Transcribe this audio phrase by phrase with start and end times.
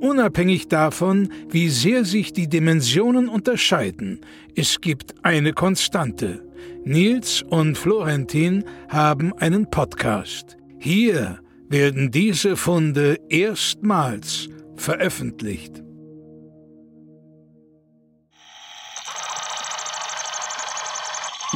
[0.00, 4.24] Unabhängig davon, wie sehr sich die Dimensionen unterscheiden,
[4.56, 6.42] es gibt eine Konstante.
[6.84, 10.56] Nils und Florentin haben einen Podcast.
[10.78, 15.82] Hier werden diese Funde erstmals veröffentlicht.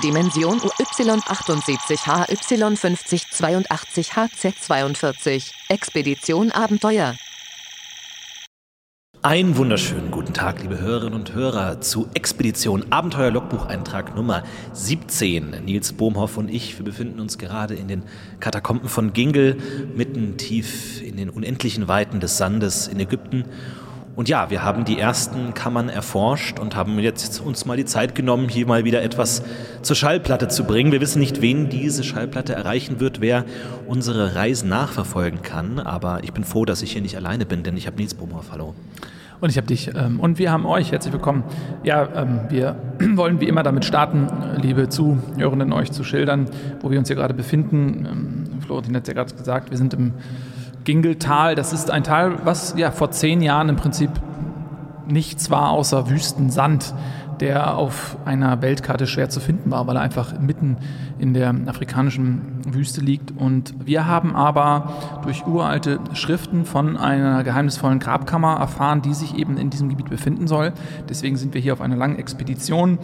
[0.02, 7.14] Dimension UY78 HY5082 HZ42 Expedition Abenteuer
[9.24, 14.44] einen wunderschönen guten Tag, liebe Hörerinnen und Hörer, zu Expedition Abenteuer Logbucheintrag Nummer
[14.74, 15.64] 17.
[15.64, 18.02] Nils Bohmhoff und ich, wir befinden uns gerade in den
[18.38, 19.56] Katakomben von Gingel,
[19.96, 23.46] mitten tief in den unendlichen Weiten des Sandes in Ägypten
[24.16, 28.14] und ja, wir haben die ersten Kammern erforscht und haben jetzt uns mal die Zeit
[28.14, 29.42] genommen, hier mal wieder etwas
[29.82, 30.92] zur Schallplatte zu bringen.
[30.92, 33.44] Wir wissen nicht, wen diese Schallplatte erreichen wird, wer
[33.88, 35.80] unsere Reisen nachverfolgen kann.
[35.80, 38.52] Aber ich bin froh, dass ich hier nicht alleine bin, denn ich habe Nils Bumhoff.
[38.52, 38.74] Hallo.
[39.40, 39.90] Und ich habe dich.
[39.94, 40.92] Ähm, und wir haben euch.
[40.92, 41.42] Herzlich willkommen.
[41.82, 42.76] Ja, ähm, wir
[43.16, 44.28] wollen wie immer damit starten,
[44.62, 46.46] liebe Zuhörenden, euch zu schildern,
[46.82, 48.06] wo wir uns hier gerade befinden.
[48.08, 50.12] Ähm, Florentin hat es ja gerade gesagt, wir sind im
[50.84, 54.10] Gingeltal, das ist ein Tal, was ja vor zehn Jahren im Prinzip
[55.06, 56.94] nichts war außer Wüstensand,
[57.40, 60.76] der auf einer Weltkarte schwer zu finden war, weil er einfach mitten
[61.18, 63.32] in der afrikanischen Wüste liegt.
[63.36, 69.56] Und wir haben aber durch uralte Schriften von einer geheimnisvollen Grabkammer erfahren, die sich eben
[69.56, 70.72] in diesem Gebiet befinden soll.
[71.08, 72.98] Deswegen sind wir hier auf einer langen Expedition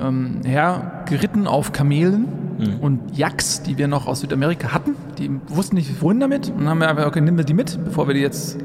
[0.00, 2.80] ähm, hergeritten auf Kamelen mhm.
[2.80, 4.96] und Yaks, die wir noch aus Südamerika hatten.
[5.18, 6.48] Die wussten nicht, wohin damit.
[6.48, 8.58] Und dann haben wir einfach, okay, nehmen wir die mit, bevor wir die jetzt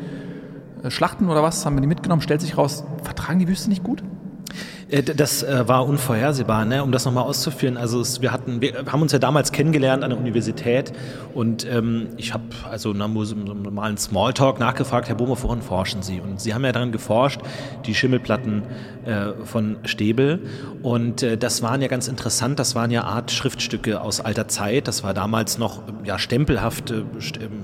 [0.84, 2.22] äh, schlachten oder was, haben wir die mitgenommen.
[2.22, 4.03] Stellt sich raus, vertragen die Wüste nicht gut?
[4.89, 6.84] Äh, das äh, war unvorhersehbar, ne?
[6.84, 7.78] um das nochmal auszuführen.
[7.78, 10.91] Also es, wir, hatten, wir haben uns ja damals kennengelernt an der Universität
[11.34, 16.01] und ähm, ich habe also nach so einem normalen Smalltalk nachgefragt, Herr Bohmer, woran forschen
[16.03, 16.19] Sie?
[16.19, 17.41] Und Sie haben ja daran geforscht,
[17.85, 18.63] die Schimmelplatten
[19.06, 20.41] äh, von Stäbel
[20.83, 24.88] und äh, das waren ja ganz interessant, das waren ja Art Schriftstücke aus alter Zeit,
[24.88, 27.06] das war damals noch ja, stempelhafte
[27.39, 27.63] ähm,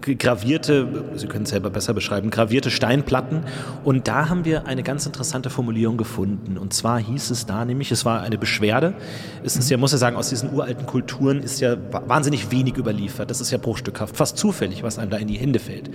[0.00, 3.44] gravierte, Sie können es selber besser beschreiben, gravierte Steinplatten.
[3.84, 6.58] Und da haben wir eine ganz interessante Formulierung gefunden.
[6.58, 8.94] Und zwar hieß es da nämlich, es war eine Beschwerde.
[9.42, 13.30] Es ist ja, muss ja sagen, aus diesen uralten Kulturen ist ja wahnsinnig wenig überliefert.
[13.30, 15.90] Das ist ja bruchstückhaft, fast zufällig, was einem da in die Hände fällt.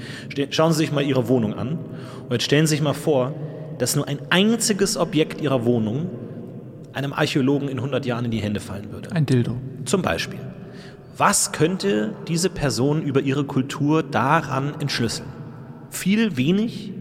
[0.52, 1.80] Schauen Sie sich mal Ihre Wohnung an
[2.24, 3.34] und jetzt stellen Sie sich mal vor,
[3.80, 6.10] dass nur ein einziges Objekt Ihrer Wohnung
[6.94, 9.12] einem Archäologen in 100 Jahren in die Hände fallen würde.
[9.12, 9.58] Ein Dildo.
[9.86, 10.40] Zum Beispiel.
[11.16, 15.30] Was könnte diese Person über ihre Kultur daran entschlüsseln?
[15.92, 16.92] Viel, wenig?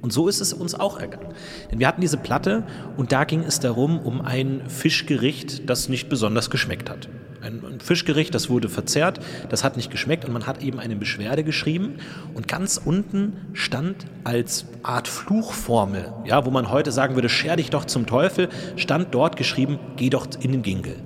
[0.00, 1.28] Und so ist es uns auch ergangen.
[1.70, 2.64] Denn wir hatten diese Platte
[2.96, 7.08] und da ging es darum, um ein Fischgericht, das nicht besonders geschmeckt hat.
[7.40, 10.96] Ein, ein, Fischgericht, das wurde verzehrt, das hat nicht geschmeckt und man hat eben eine
[10.96, 11.98] Beschwerde geschrieben
[12.34, 17.70] und ganz unten stand als Art Fluchformel, ja, wo man heute sagen würde, scher dich
[17.70, 20.96] doch zum Teufel, stand dort geschrieben, geh doch in den Ginkel.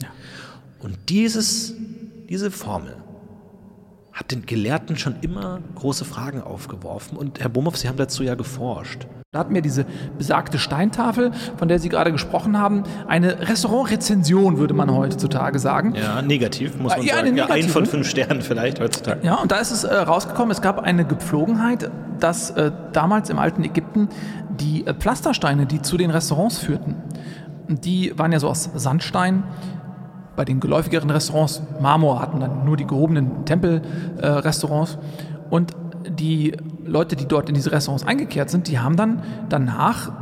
[0.00, 0.08] Ja.
[0.80, 1.74] Und dieses
[2.28, 2.96] diese Formel
[4.12, 8.34] hat den Gelehrten schon immer große Fragen aufgeworfen und Herr Bomhoff, Sie haben dazu ja
[8.34, 9.06] geforscht.
[9.30, 12.84] Da hatten wir diese besagte Steintafel, von der Sie gerade gesprochen haben.
[13.06, 15.94] Eine Restaurantrezension, würde man heutzutage sagen.
[15.94, 17.36] Ja, negativ, muss man ja, sagen.
[17.36, 19.24] Ja, ein von fünf Sternen vielleicht heutzutage.
[19.24, 23.38] Ja, und da ist es äh, rausgekommen, es gab eine Gepflogenheit, dass äh, damals im
[23.38, 24.08] alten Ägypten
[24.58, 26.96] die äh, Pflastersteine, die zu den Restaurants führten,
[27.68, 29.44] die waren ja so aus Sandstein,
[30.38, 34.94] bei den geläufigeren Restaurants Marmor hatten dann nur die gehobenen Tempelrestaurants.
[34.94, 35.72] Äh, und
[36.08, 36.52] die
[36.86, 40.12] Leute, die dort in diese Restaurants eingekehrt sind, die haben dann danach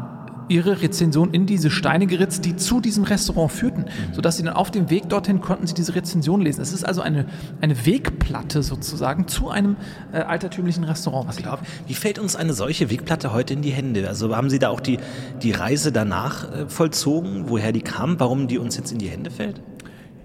[0.49, 4.15] ihre Rezension in diese Steine geritzt, die zu diesem Restaurant führten, mhm.
[4.15, 6.62] sodass sie dann auf dem Weg dorthin konnten sie diese Rezension lesen.
[6.62, 7.27] Es ist also eine,
[7.61, 9.77] eine Wegplatte sozusagen zu einem
[10.12, 11.29] äh, altertümlichen Restaurant.
[11.29, 14.09] Was glaub, wie fällt uns eine solche Wegplatte heute in die Hände?
[14.09, 14.99] Also haben Sie da auch die,
[15.43, 19.31] die Reise danach äh, vollzogen, woher die kam, warum die uns jetzt in die Hände
[19.31, 19.61] fällt?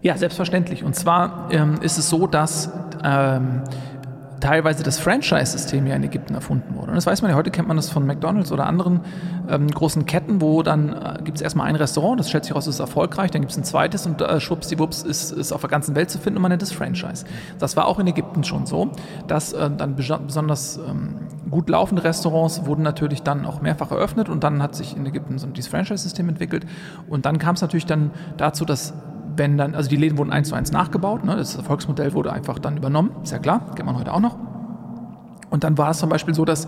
[0.01, 0.83] Ja, selbstverständlich.
[0.83, 2.71] Und zwar ähm, ist es so, dass
[3.03, 3.61] ähm,
[4.39, 6.89] teilweise das Franchise-System ja in Ägypten erfunden wurde.
[6.89, 9.01] Und das weiß man ja, heute kennt man das von McDonalds oder anderen
[9.47, 12.65] ähm, großen Ketten, wo dann äh, gibt es erstmal ein Restaurant, das schätzt sich aus,
[12.65, 15.95] ist erfolgreich, dann gibt es ein zweites und äh, schwuppsdiwupps ist, ist auf der ganzen
[15.95, 17.25] Welt zu finden und man nennt es Franchise.
[17.59, 18.89] Das war auch in Ägypten schon so,
[19.27, 21.17] dass äh, dann besonders ähm,
[21.51, 25.37] gut laufende Restaurants wurden natürlich dann auch mehrfach eröffnet und dann hat sich in Ägypten
[25.37, 26.65] so dieses Franchise-System entwickelt.
[27.07, 28.93] Und dann kam es natürlich dann dazu, dass
[29.35, 32.59] wenn dann, also die Läden wurden eins zu eins nachgebaut, ne, das Erfolgsmodell wurde einfach
[32.59, 34.37] dann übernommen, ist ja klar, kennt man heute auch noch.
[35.49, 36.65] Und dann war es zum Beispiel so, dass,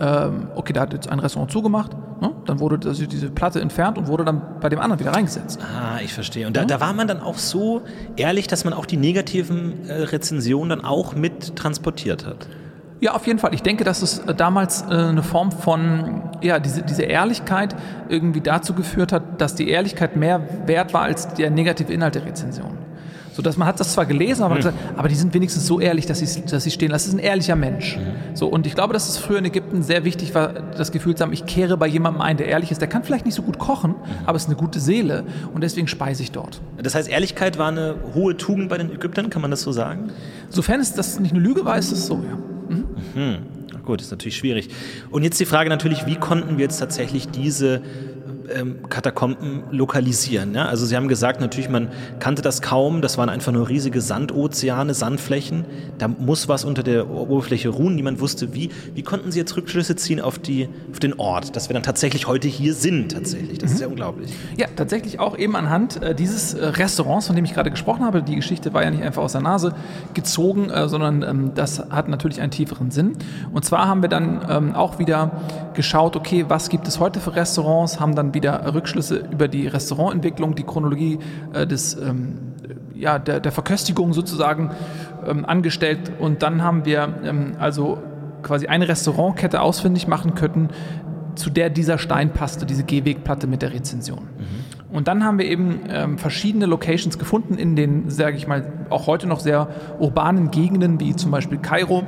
[0.00, 2.32] ähm, okay, da hat jetzt ein Restaurant zugemacht, ne?
[2.46, 5.60] dann wurde also diese Platte entfernt und wurde dann bei dem anderen wieder reingesetzt.
[5.62, 6.46] Ah, ich verstehe.
[6.48, 7.82] Und da, da war man dann auch so
[8.16, 12.48] ehrlich, dass man auch die negativen äh, Rezensionen dann auch mit transportiert hat.
[13.00, 13.54] Ja, auf jeden Fall.
[13.54, 17.74] Ich denke, dass es äh, damals äh, eine Form von, ja, diese, diese Ehrlichkeit
[18.08, 22.24] irgendwie dazu geführt hat, dass die Ehrlichkeit mehr wert war als der negative Inhalt der
[22.24, 22.78] Rezension.
[23.34, 24.58] So dass man hat das zwar gelesen, aber, mhm.
[24.58, 27.08] gesagt, aber die sind wenigstens so ehrlich, dass sie, dass sie stehen lassen.
[27.10, 27.96] Das ist ein ehrlicher Mensch.
[27.96, 28.36] Mhm.
[28.36, 31.24] So, und ich glaube, dass es früher in Ägypten sehr wichtig war, das Gefühl zu
[31.24, 32.80] haben, ich kehre bei jemandem ein, der ehrlich ist.
[32.80, 34.26] Der kann vielleicht nicht so gut kochen, mhm.
[34.26, 36.60] aber ist eine gute Seele und deswegen speise ich dort.
[36.80, 40.12] Das heißt, Ehrlichkeit war eine hohe Tugend bei den Ägyptern, kann man das so sagen?
[40.48, 42.53] Sofern es das nicht eine Lüge war, ist es so, ja.
[43.14, 43.38] Mhm.
[43.84, 44.70] Gut, ist natürlich schwierig.
[45.10, 47.82] Und jetzt die Frage natürlich, wie konnten wir jetzt tatsächlich diese
[48.52, 50.54] ähm, Katakomben lokalisieren.
[50.54, 50.66] Ja?
[50.66, 51.88] Also Sie haben gesagt, natürlich, man
[52.18, 55.64] kannte das kaum, das waren einfach nur riesige Sandozeane, Sandflächen.
[55.98, 58.70] Da muss was unter der Oberfläche ruhen, niemand wusste wie.
[58.94, 62.26] Wie konnten Sie jetzt Rückschlüsse ziehen auf, die, auf den Ort, dass wir dann tatsächlich
[62.26, 63.58] heute hier sind, tatsächlich?
[63.58, 63.74] Das mhm.
[63.74, 64.32] ist ja unglaublich.
[64.56, 68.22] Ja, tatsächlich auch eben anhand äh, dieses äh, Restaurants, von dem ich gerade gesprochen habe.
[68.22, 69.74] Die Geschichte war ja nicht einfach aus der Nase
[70.14, 73.12] gezogen, äh, sondern ähm, das hat natürlich einen tieferen Sinn.
[73.52, 75.30] Und zwar haben wir dann ähm, auch wieder
[75.74, 80.54] geschaut, okay, was gibt es heute für Restaurants, haben dann wieder Rückschlüsse über die Restaurantentwicklung,
[80.54, 81.18] die Chronologie
[81.52, 82.54] äh, des, ähm,
[82.94, 84.70] ja, der, der, Verköstigung sozusagen
[85.26, 86.12] ähm, angestellt.
[86.18, 87.98] Und dann haben wir ähm, also
[88.42, 90.68] quasi eine Restaurantkette ausfindig machen können,
[91.34, 94.20] zu der dieser Stein passte, diese Gehwegplatte mit der Rezension.
[94.20, 94.96] Mhm.
[94.96, 99.08] Und dann haben wir eben ähm, verschiedene Locations gefunden in den, sage ich mal, auch
[99.08, 102.06] heute noch sehr urbanen Gegenden, wie zum Beispiel Kairo,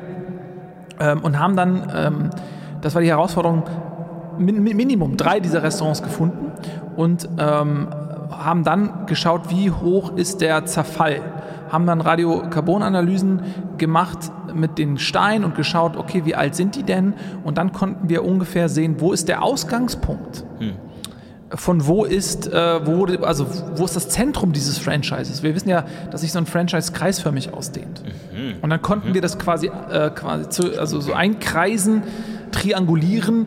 [1.00, 2.31] ähm, und haben dann, ähm,
[2.82, 3.64] das war die Herausforderung,
[4.38, 6.53] Minimum drei dieser Restaurants gefunden
[6.97, 7.88] und ähm,
[8.31, 11.21] haben dann geschaut, wie hoch ist der Zerfall.
[11.71, 13.41] Haben dann Radiokarbonanalysen
[13.79, 14.19] gemacht
[14.55, 17.15] mit den Steinen und geschaut, okay, wie alt sind die denn?
[17.44, 20.44] Und dann konnten wir ungefähr sehen, wo ist der Ausgangspunkt?
[20.59, 20.73] Hm.
[21.50, 23.47] Von wo ist, äh, wo, also
[23.77, 25.43] wo ist das Zentrum dieses Franchises?
[25.43, 28.03] Wir wissen ja, dass sich so ein Franchise kreisförmig ausdehnt.
[28.05, 28.56] Mhm.
[28.62, 29.15] Und dann konnten mhm.
[29.15, 32.03] wir das quasi, äh, quasi zu, also so einkreisen,
[32.50, 33.47] triangulieren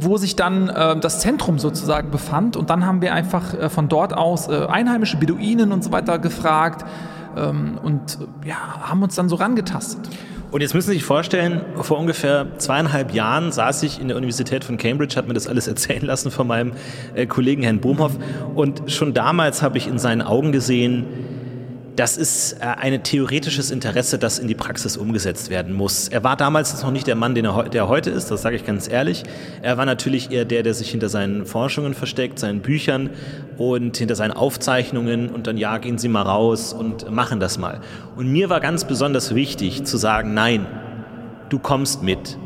[0.00, 2.56] wo sich dann äh, das Zentrum sozusagen befand.
[2.56, 6.18] Und dann haben wir einfach äh, von dort aus äh, einheimische Beduinen und so weiter
[6.18, 6.84] gefragt
[7.36, 10.08] ähm, und ja, haben uns dann so rangetastet.
[10.50, 14.64] Und jetzt müssen Sie sich vorstellen, vor ungefähr zweieinhalb Jahren saß ich in der Universität
[14.64, 16.72] von Cambridge, habe mir das alles erzählen lassen von meinem
[17.14, 18.12] äh, Kollegen Herrn Bohmhoff.
[18.54, 21.04] Und schon damals habe ich in seinen Augen gesehen,
[21.98, 26.06] das ist äh, ein theoretisches Interesse, das in die Praxis umgesetzt werden muss.
[26.06, 28.64] Er war damals noch nicht der Mann, den er, der heute ist, das sage ich
[28.64, 29.24] ganz ehrlich.
[29.62, 33.10] Er war natürlich eher der, der sich hinter seinen Forschungen versteckt, seinen Büchern
[33.56, 37.80] und hinter seinen Aufzeichnungen und dann, ja, gehen Sie mal raus und machen das mal.
[38.14, 40.66] Und mir war ganz besonders wichtig zu sagen, nein,
[41.48, 42.38] du kommst mit.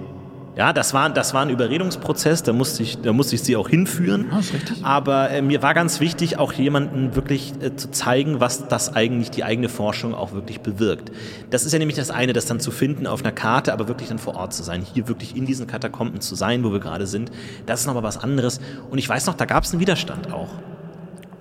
[0.54, 3.70] Ja, das war, das war ein Überredungsprozess, da musste ich, da musste ich sie auch
[3.70, 4.26] hinführen.
[4.31, 4.84] Ja, ist richtig.
[4.84, 9.31] Aber äh, mir war ganz wichtig, auch jemanden wirklich äh, zu zeigen, was das eigentlich
[9.31, 11.10] die eigene Forschung auch wirklich bewirkt.
[11.49, 14.10] Das ist ja nämlich das eine, das dann zu finden auf einer Karte, aber wirklich
[14.10, 17.06] dann vor Ort zu sein, hier wirklich in diesen Katakomben zu sein, wo wir gerade
[17.06, 17.31] sind.
[17.64, 18.60] Das ist nochmal was anderes.
[18.90, 20.50] Und ich weiß noch, da gab es einen Widerstand auch.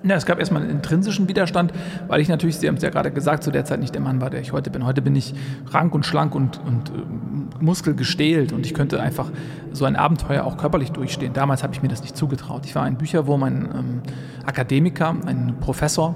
[0.03, 1.71] Ja, es gab erstmal einen intrinsischen Widerstand,
[2.07, 4.19] weil ich natürlich, Sie haben es ja gerade gesagt, zu der Zeit nicht der Mann
[4.19, 4.83] war, der ich heute bin.
[4.83, 5.35] Heute bin ich
[5.69, 9.29] rank und schlank und, und äh, muskelgestählt und ich könnte einfach
[9.73, 11.33] so ein Abenteuer auch körperlich durchstehen.
[11.33, 12.65] Damals habe ich mir das nicht zugetraut.
[12.65, 14.01] Ich war ein Bücherwurm, ein ähm,
[14.43, 16.15] Akademiker, ein Professor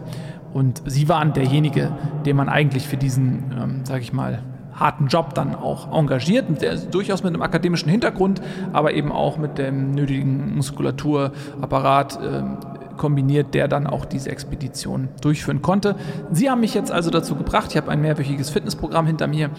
[0.52, 1.92] und Sie waren derjenige,
[2.26, 4.42] den man eigentlich für diesen, ähm, sage ich mal,
[4.74, 8.42] harten Job dann auch engagiert, der, durchaus mit einem akademischen Hintergrund,
[8.74, 12.20] aber eben auch mit dem nötigen Muskulaturapparat.
[12.22, 12.44] Äh,
[12.98, 15.96] kombiniert, der dann auch diese Expedition durchführen konnte.
[16.32, 19.50] Sie haben mich jetzt also dazu gebracht, ich habe ein mehrwöchiges Fitnessprogramm hinter mir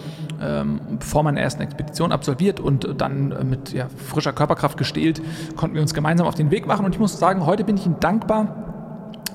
[0.41, 5.21] ähm, vor meiner ersten Expedition absolviert und dann äh, mit ja, frischer Körperkraft gestählt,
[5.55, 7.85] konnten wir uns gemeinsam auf den Weg machen und ich muss sagen, heute bin ich
[7.85, 8.66] Ihnen dankbar,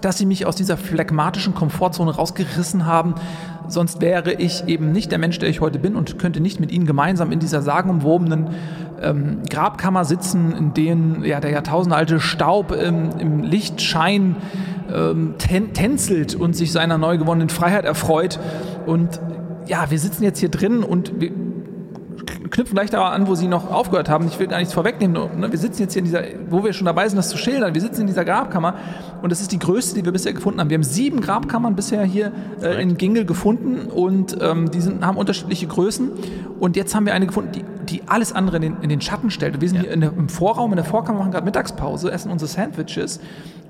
[0.04, 3.14] dass sie mich aus dieser phlegmatischen Komfortzone rausgerissen haben.
[3.68, 6.70] Sonst wäre ich eben nicht der Mensch, der ich heute bin und könnte nicht mit
[6.70, 8.50] ihnen gemeinsam in dieser sagenumwobenen
[9.00, 14.36] ähm, Grabkammer sitzen, in denen ja, der jahrtausendalte Staub ähm, im Lichtschein
[14.92, 18.38] ähm, tän tänzelt und sich seiner neu gewonnenen Freiheit erfreut.
[18.86, 19.20] Und
[19.66, 21.30] ja, wir sitzen jetzt hier drin und wir
[22.50, 24.26] knüpfen gleich da an, wo Sie noch aufgehört haben.
[24.26, 25.40] Ich will gar nichts vorwegnehmen.
[25.40, 25.50] Ne?
[25.50, 27.74] Wir sitzen jetzt hier in dieser, wo wir schon dabei sind, das zu schildern.
[27.74, 28.74] Wir sitzen in dieser Grabkammer
[29.22, 30.70] und das ist die größte, die wir bisher gefunden haben.
[30.70, 35.16] Wir haben sieben Grabkammern bisher hier äh, in Gingel gefunden und ähm, die sind, haben
[35.16, 36.10] unterschiedliche Größen.
[36.60, 39.30] Und jetzt haben wir eine gefunden, die die alles andere in den, in den Schatten
[39.30, 39.60] stellt.
[39.60, 39.90] Wir sind ja.
[39.90, 43.20] hier der, im Vorraum, in der Vorkammer, machen gerade Mittagspause, essen unsere Sandwiches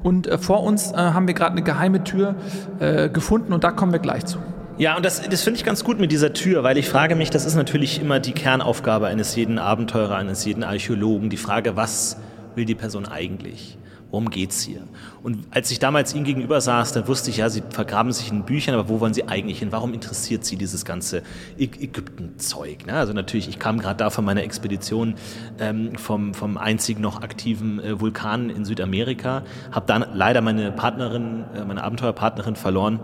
[0.02, 2.34] und äh, vor uns äh, haben wir gerade eine geheime Tür
[2.78, 4.38] äh, gefunden und da kommen wir gleich zu.
[4.78, 7.28] Ja, und das, das finde ich ganz gut mit dieser Tür, weil ich frage mich,
[7.28, 12.16] das ist natürlich immer die Kernaufgabe eines jeden Abenteurer, eines jeden Archäologen, die Frage, was
[12.54, 13.76] will die Person eigentlich?
[14.10, 14.82] Worum geht's hier?
[15.22, 18.44] Und als ich damals ihm gegenüber saß, da wusste ich, ja, sie vergraben sich in
[18.44, 19.72] Büchern, aber wo wollen sie eigentlich hin?
[19.72, 21.22] Warum interessiert sie dieses ganze
[21.58, 22.86] Ägypten-Zeug?
[22.86, 22.94] Ne?
[22.94, 25.14] Also natürlich, ich kam gerade da von meiner Expedition
[25.58, 31.44] ähm, vom, vom einzigen noch aktiven äh, Vulkan in Südamerika, habe dann leider meine Partnerin,
[31.54, 33.00] äh, meine Abenteuerpartnerin verloren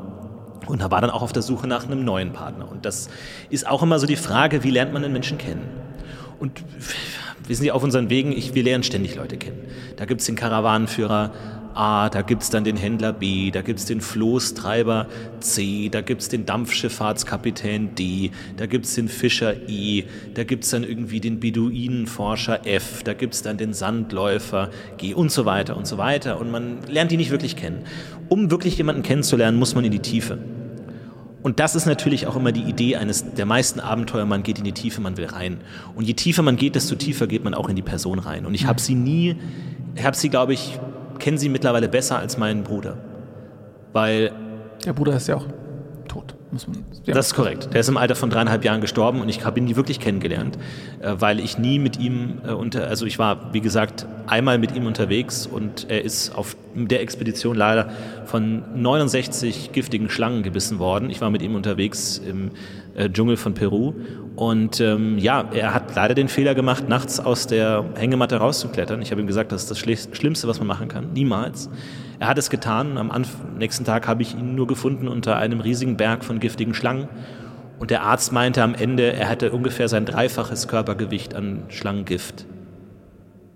[0.66, 2.70] und war dann auch auf der Suche nach einem neuen Partner.
[2.70, 3.08] Und das
[3.50, 5.68] ist auch immer so die Frage, wie lernt man den Menschen kennen?
[6.38, 6.62] Und
[7.46, 9.58] wir sind ja auf unseren Wegen, ich, wir lernen ständig Leute kennen.
[9.96, 11.32] Da gibt es den Karawanenführer
[11.78, 15.06] A, da gibt es dann den Händler B, da gibt es den Floßtreiber
[15.38, 20.02] C, da gibt es den Dampfschifffahrtskapitän D, da gibt es den Fischer E,
[20.34, 25.14] da gibt es dann irgendwie den Beduinenforscher F, da gibt es dann den Sandläufer G
[25.14, 26.40] und so weiter und so weiter.
[26.40, 27.84] Und man lernt die nicht wirklich kennen.
[28.28, 30.38] Um wirklich jemanden kennenzulernen, muss man in die Tiefe.
[31.44, 34.64] Und das ist natürlich auch immer die Idee eines der meisten Abenteuer, man geht in
[34.64, 35.58] die Tiefe, man will rein.
[35.94, 38.46] Und je tiefer man geht, desto tiefer geht man auch in die Person rein.
[38.46, 39.36] Und ich habe sie nie,
[39.94, 40.80] ich habe sie, glaube ich,
[41.18, 42.96] kenne sie mittlerweile besser als meinen Bruder.
[43.92, 44.32] Weil.
[44.84, 45.46] Der Bruder ist ja auch
[46.08, 46.34] tot.
[46.50, 47.14] Muss man, ja.
[47.14, 47.68] Das ist korrekt.
[47.74, 50.56] Der ist im Alter von dreieinhalb Jahren gestorben und ich habe ihn nie wirklich kennengelernt,
[51.00, 54.74] äh, weil ich nie mit ihm äh, unter, also ich war, wie gesagt, einmal mit
[54.74, 57.90] ihm unterwegs und er ist auf der Expedition leider
[58.24, 61.10] von 69 giftigen Schlangen gebissen worden.
[61.10, 62.52] Ich war mit ihm unterwegs im
[62.94, 63.92] äh, Dschungel von Peru
[64.38, 69.02] und ähm, ja, er hat leider den Fehler gemacht, nachts aus der Hängematte rauszuklettern.
[69.02, 71.12] Ich habe ihm gesagt, das ist das Schlimmste, was man machen kann.
[71.12, 71.68] Niemals.
[72.20, 72.98] Er hat es getan.
[72.98, 73.10] Am
[73.58, 77.08] nächsten Tag habe ich ihn nur gefunden unter einem riesigen Berg von giftigen Schlangen.
[77.80, 82.46] Und der Arzt meinte am Ende, er hätte ungefähr sein dreifaches Körpergewicht an Schlangengift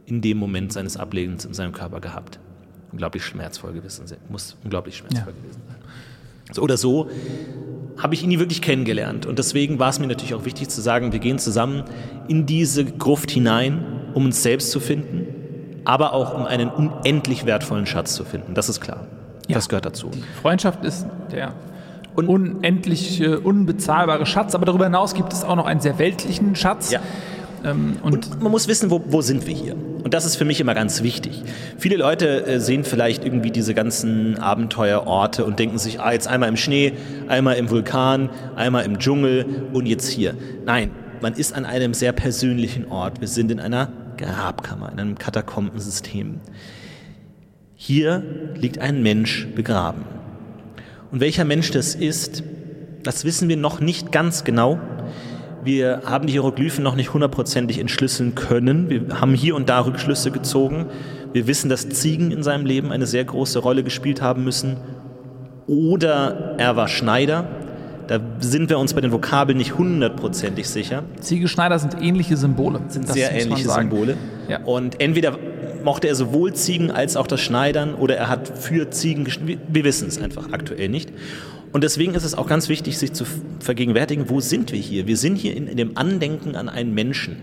[0.07, 2.41] in dem Moment seines Ablegens in seinem Körper gehabt.
[2.91, 4.19] Unglaublich schmerzvoll gewesen sein.
[4.29, 5.43] Muss unglaublich schmerzvoll ja.
[5.43, 5.77] gewesen sein.
[6.51, 7.09] So oder so
[7.99, 9.27] habe ich ihn nie wirklich kennengelernt.
[9.27, 11.85] Und deswegen war es mir natürlich auch wichtig zu sagen, wir gehen zusammen
[12.27, 15.43] in diese Gruft hinein, um uns selbst zu finden
[15.85, 18.55] aber auch um einen unendlich wertvollen Schatz zu finden.
[18.55, 19.07] Das ist klar.
[19.49, 19.55] Ja.
[19.55, 20.11] Das gehört dazu.
[20.41, 21.53] Freundschaft ist der
[22.15, 26.55] und unendlich äh, unbezahlbare Schatz, aber darüber hinaus gibt es auch noch einen sehr weltlichen
[26.55, 26.91] Schatz.
[26.91, 27.01] Ja.
[27.65, 29.75] Ähm, und, und, man muss wissen, wo, wo, sind wir hier?
[29.75, 31.43] Und das ist für mich immer ganz wichtig.
[31.79, 36.49] Viele Leute äh, sehen vielleicht irgendwie diese ganzen Abenteuerorte und denken sich, ah, jetzt einmal
[36.49, 36.93] im Schnee,
[37.29, 40.35] einmal im Vulkan, einmal im Dschungel und jetzt hier.
[40.65, 40.91] Nein,
[41.21, 43.21] man ist an einem sehr persönlichen Ort.
[43.21, 46.41] Wir sind in einer Grabkammer, in einem Katakombensystem.
[47.77, 48.23] Hier
[48.55, 50.05] liegt ein Mensch begraben.
[51.11, 52.43] Und welcher Mensch das ist,
[53.03, 54.81] das wissen wir noch nicht ganz genau.
[55.65, 58.91] Wir haben die Hieroglyphen noch nicht hundertprozentig entschlüsseln können.
[58.91, 60.87] Wir haben hier und da Rückschlüsse gezogen.
[61.33, 64.77] Wir wissen, dass Ziegen in seinem Leben eine sehr große Rolle gespielt haben müssen.
[65.69, 67.47] Oder er war Schneider.
[68.09, 71.05] Da sind wir uns bei den Vokabeln nicht hundertprozentig sicher.
[71.21, 72.81] Ziegeschneider sind ähnliche Symbole.
[72.89, 74.17] Sind das sehr ähnliche Symbole.
[74.49, 74.65] Ja.
[74.65, 75.39] Und entweder
[75.85, 79.63] mochte er sowohl Ziegen als auch das Schneidern oder er hat für Ziegen geschnitten.
[79.69, 81.13] Wir wissen es einfach aktuell nicht.
[81.73, 83.25] Und deswegen ist es auch ganz wichtig, sich zu
[83.61, 85.07] vergegenwärtigen, wo sind wir hier?
[85.07, 87.37] Wir sind hier in, in dem Andenken an einen Menschen.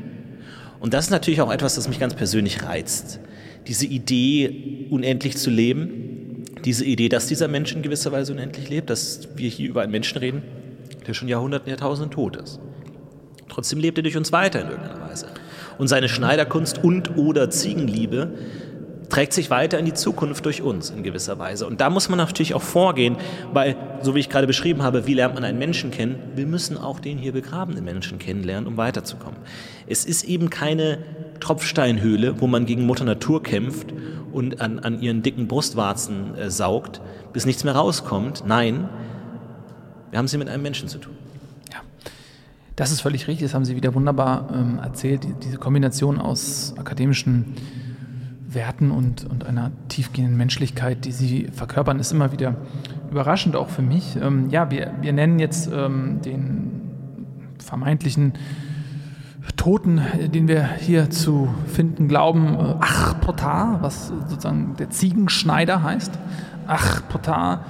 [0.80, 3.20] Und das ist natürlich auch etwas, das mich ganz persönlich reizt.
[3.68, 8.90] Diese Idee, unendlich zu leben, diese Idee, dass dieser Mensch in gewisser Weise unendlich lebt,
[8.90, 10.44] dass wir hier über einen Menschen reden,
[11.08, 12.60] der schon Jahrhunderten, Jahrtausenden tot ist.
[13.50, 15.28] Trotzdem lebt er durch uns weiter in irgendeiner Weise.
[15.78, 18.34] Und seine Schneiderkunst und oder Ziegenliebe
[19.10, 21.68] trägt sich weiter in die Zukunft durch uns in gewisser Weise.
[21.68, 23.18] Und da muss man natürlich auch vorgehen,
[23.52, 26.18] weil, so wie ich gerade beschrieben habe, wie lernt man einen Menschen kennen?
[26.36, 29.40] Wir müssen auch den hier begrabenen Menschen kennenlernen, um weiterzukommen.
[29.88, 31.00] Es ist eben keine
[31.40, 33.94] Tropfsteinhöhle, wo man gegen Mutter Natur kämpft
[34.32, 37.02] und an, an ihren dicken Brustwarzen äh, saugt,
[37.34, 38.44] bis nichts mehr rauskommt.
[38.46, 38.90] Nein,
[40.12, 41.14] wir haben es hier mit einem Menschen zu tun.
[42.80, 43.48] Das ist völlig richtig.
[43.48, 45.26] Das haben Sie wieder wunderbar ähm, erzählt.
[45.26, 47.56] Die, diese Kombination aus akademischen
[48.54, 52.56] Werten und, und einer tiefgehenden Menschlichkeit, die Sie verkörpern, ist immer wieder
[53.12, 54.18] überraschend, auch für mich.
[54.22, 56.82] Ähm, ja, wir, wir nennen jetzt ähm, den
[57.60, 58.34] vermeintlichen
[59.56, 60.02] Toten,
[60.34, 66.12] den wir hier zu finden glauben, äh, Achpotar, was sozusagen der Ziegenschneider heißt.
[66.68, 67.66] Achpotar,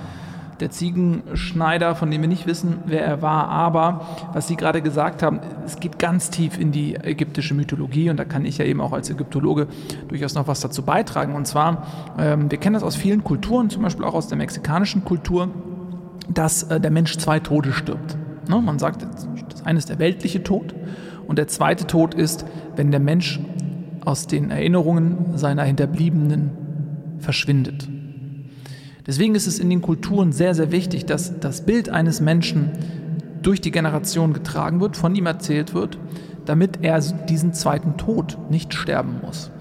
[0.59, 3.47] der Ziegenschneider, von dem wir nicht wissen, wer er war.
[3.49, 8.17] Aber was Sie gerade gesagt haben, es geht ganz tief in die ägyptische Mythologie und
[8.17, 9.67] da kann ich ja eben auch als Ägyptologe
[10.07, 11.33] durchaus noch was dazu beitragen.
[11.33, 11.85] Und zwar,
[12.17, 15.49] ähm, wir kennen das aus vielen Kulturen, zum Beispiel auch aus der mexikanischen Kultur,
[16.29, 18.17] dass äh, der Mensch zwei Tode stirbt.
[18.47, 18.61] Ne?
[18.61, 19.05] Man sagt,
[19.49, 20.73] das eine ist der weltliche Tod
[21.27, 23.39] Und der zweite Tod ist, wenn der Mensch
[24.05, 26.51] aus den Erinnerungen seiner Hinterbliebenen
[27.19, 27.87] verschwindet.
[29.07, 32.71] Deswegen ist es in den Kulturen sehr, sehr wichtig, dass das Bild eines Menschen
[33.41, 35.97] durch die Generation getragen wird, von ihm erzählt wird,
[36.45, 39.51] damit er diesen zweiten Tod nicht sterben muss.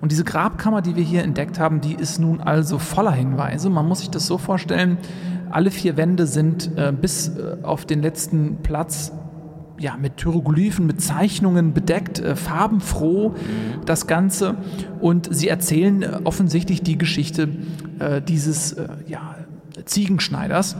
[0.00, 3.70] Und diese Grabkammer, die wir hier entdeckt haben, die ist nun also voller Hinweise.
[3.70, 4.98] Man muss sich das so vorstellen,
[5.50, 9.12] alle vier Wände sind äh, bis äh, auf den letzten Platz
[9.78, 13.34] ja, mit Hieroglyphen, mit Zeichnungen bedeckt, äh, farbenfroh
[13.86, 14.56] das Ganze.
[15.00, 17.48] Und sie erzählen äh, offensichtlich die Geschichte
[17.98, 19.36] äh, dieses äh, ja,
[19.84, 20.76] Ziegenschneiders.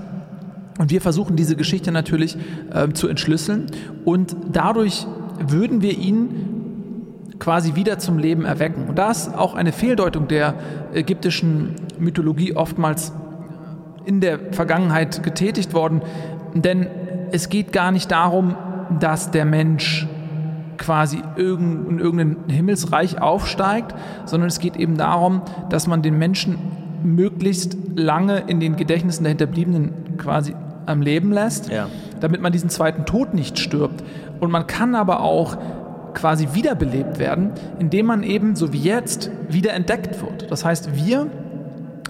[0.78, 2.36] Und wir versuchen diese Geschichte natürlich
[2.72, 3.66] ähm, zu entschlüsseln.
[4.04, 5.06] Und dadurch
[5.38, 8.86] würden wir ihn quasi wieder zum Leben erwecken.
[8.88, 10.54] Und da ist auch eine Fehldeutung der
[10.92, 13.12] ägyptischen Mythologie oftmals
[14.04, 16.02] in der Vergangenheit getätigt worden.
[16.54, 16.86] Denn
[17.32, 18.56] es geht gar nicht darum,
[19.00, 20.06] dass der Mensch
[20.76, 23.94] quasi in irgendein Himmelsreich aufsteigt,
[24.24, 26.58] sondern es geht eben darum, dass man den Menschen
[27.04, 30.54] möglichst lange in den Gedächtnissen der Hinterbliebenen quasi
[30.86, 31.88] am Leben lässt, ja.
[32.20, 34.04] damit man diesen zweiten Tod nicht stirbt.
[34.40, 35.56] Und man kann aber auch
[36.14, 40.50] quasi wiederbelebt werden, indem man eben, so wie jetzt, wieder entdeckt wird.
[40.50, 41.26] Das heißt, wir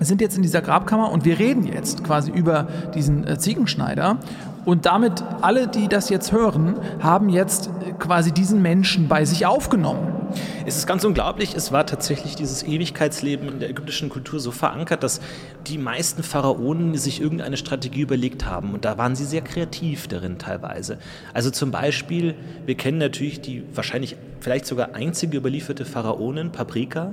[0.01, 4.19] sind jetzt in dieser Grabkammer und wir reden jetzt quasi über diesen äh, Ziegenschneider
[4.65, 10.24] und damit alle, die das jetzt hören, haben jetzt quasi diesen Menschen bei sich aufgenommen.
[10.67, 15.03] Es ist ganz unglaublich, es war tatsächlich dieses Ewigkeitsleben in der ägyptischen Kultur so verankert,
[15.03, 15.21] dass
[15.67, 18.75] die meisten Pharaonen sich irgendeine Strategie überlegt haben.
[18.75, 20.99] Und da waren sie sehr kreativ darin teilweise.
[21.33, 22.35] Also zum Beispiel,
[22.67, 27.13] wir kennen natürlich die wahrscheinlich vielleicht sogar einzige überlieferte Pharaonin, Paprika,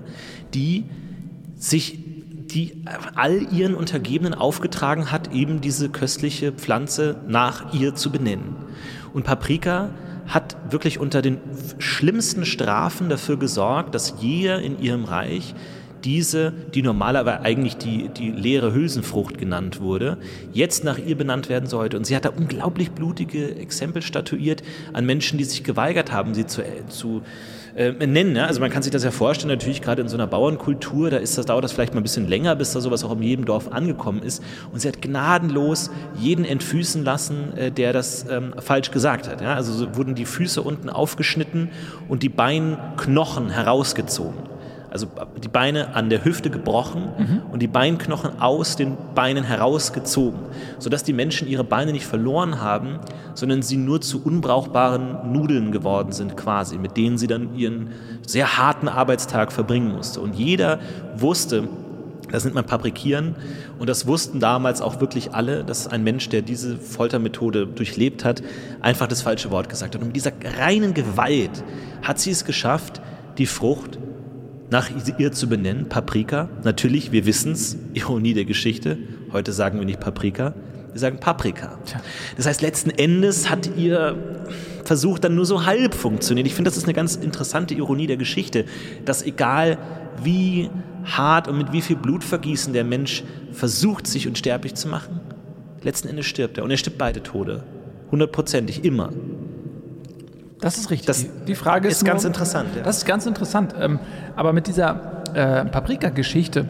[0.54, 0.86] die
[1.56, 2.00] sich
[2.54, 2.84] die
[3.16, 8.56] all ihren Untergebenen aufgetragen hat, eben diese köstliche Pflanze nach ihr zu benennen.
[9.14, 9.90] Und Paprika
[10.28, 11.38] hat wirklich unter den
[11.80, 15.54] schlimmsten Strafen dafür gesorgt, dass jeder in ihrem Reich
[16.04, 20.18] diese, die normalerweise eigentlich die, die leere Hülsenfrucht genannt wurde,
[20.52, 21.98] jetzt nach ihr benannt werden sollte.
[21.98, 26.48] Und sie hat da unglaublich blutige Exempel statuiert an Menschen, die sich geweigert haben, sie
[26.48, 27.22] zu, zu
[27.76, 28.36] äh, nennen.
[28.36, 28.46] Ja?
[28.46, 31.38] Also man kann sich das ja vorstellen, natürlich gerade in so einer Bauernkultur, da ist
[31.38, 33.72] das, dauert das vielleicht mal ein bisschen länger, bis da sowas auch in jedem Dorf
[33.72, 34.44] angekommen ist.
[34.72, 39.42] Und sie hat gnadenlos jeden entfüßen lassen, äh, der das ähm, falsch gesagt hat.
[39.42, 39.56] Ja?
[39.56, 41.70] Also so wurden die Füße unten aufgeschnitten
[42.08, 44.52] und die Beinknochen herausgezogen
[44.92, 45.08] also
[45.42, 47.42] die Beine an der Hüfte gebrochen mhm.
[47.52, 50.40] und die Beinknochen aus den Beinen herausgezogen,
[50.80, 53.00] sodass die Menschen ihre Beine nicht verloren haben,
[53.34, 57.92] sondern sie nur zu unbrauchbaren Nudeln geworden sind quasi, mit denen sie dann ihren
[58.28, 60.20] sehr harten Arbeitstag verbringen musste.
[60.20, 60.80] Und jeder
[61.16, 61.70] wusste,
[62.30, 63.36] das nennt man Paprikieren.
[63.80, 68.42] Und das wussten damals auch wirklich alle, dass ein Mensch, der diese Foltermethode durchlebt hat,
[68.82, 70.02] einfach das falsche Wort gesagt hat.
[70.02, 71.64] Und mit dieser reinen Gewalt
[72.02, 73.02] hat sie es geschafft,
[73.38, 73.98] die Frucht
[74.72, 76.50] nach ihr zu benennen, Paprika.
[76.64, 78.98] Natürlich, wir wissen es, Ironie der Geschichte.
[79.32, 80.54] Heute sagen wir nicht Paprika,
[80.92, 81.78] wir sagen Paprika.
[82.38, 84.18] Das heißt, letzten Endes hat ihr
[84.84, 86.48] Versuch dann nur so halb funktioniert.
[86.48, 88.66] Ich finde, das ist eine ganz interessante Ironie der Geschichte,
[89.06, 89.78] dass egal
[90.24, 90.70] wie
[91.04, 95.20] hart und mit wie viel Blutvergießen der Mensch versucht, sich unsterblich zu machen,
[95.84, 96.64] letzten Endes stirbt er.
[96.64, 97.64] Und er stirbt beide Tode.
[98.12, 99.12] Hundertprozentig, immer.
[100.62, 101.08] Das ist richtig.
[101.08, 102.70] Das die Frage ist, ist ganz interessant.
[102.76, 102.84] Ja.
[102.84, 103.76] Das ist ganz interessant.
[103.80, 104.00] Ähm,
[104.36, 106.66] aber mit dieser äh, Paprika-Geschichte,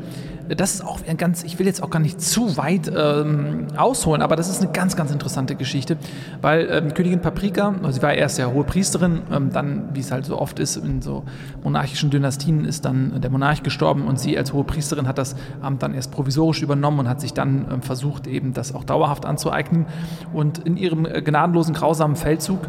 [0.55, 4.21] das ist auch ein ganz, ich will jetzt auch gar nicht zu weit ähm, ausholen,
[4.21, 5.97] aber das ist eine ganz, ganz interessante Geschichte,
[6.41, 10.11] weil ähm, Königin Paprika, also sie war erst ja hohe Priesterin, ähm, dann, wie es
[10.11, 11.23] halt so oft ist in so
[11.63, 15.83] monarchischen Dynastien, ist dann der Monarch gestorben und sie als hohe Priesterin hat das Amt
[15.83, 19.85] dann erst provisorisch übernommen und hat sich dann ähm, versucht, eben das auch dauerhaft anzueignen.
[20.33, 22.67] Und in ihrem äh, gnadenlosen, grausamen Feldzug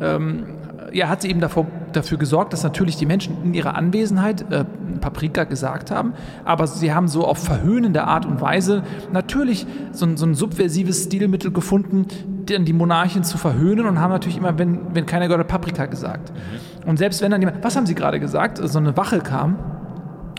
[0.00, 0.46] ähm,
[0.92, 4.64] ja, hat sie eben davor, dafür gesorgt, dass natürlich die Menschen in ihrer Anwesenheit äh,
[5.00, 8.82] Paprika gesagt haben, aber sie haben so auf verhöhnende Art und Weise
[9.12, 12.06] natürlich so ein, so ein subversives Stilmittel gefunden,
[12.48, 16.32] die Monarchin zu verhöhnen und haben natürlich immer, wenn, wenn keiner gehört hat, Paprika gesagt.
[16.32, 16.88] Mhm.
[16.88, 19.58] Und selbst wenn dann jemand, was haben sie gerade gesagt, so eine Wache kam,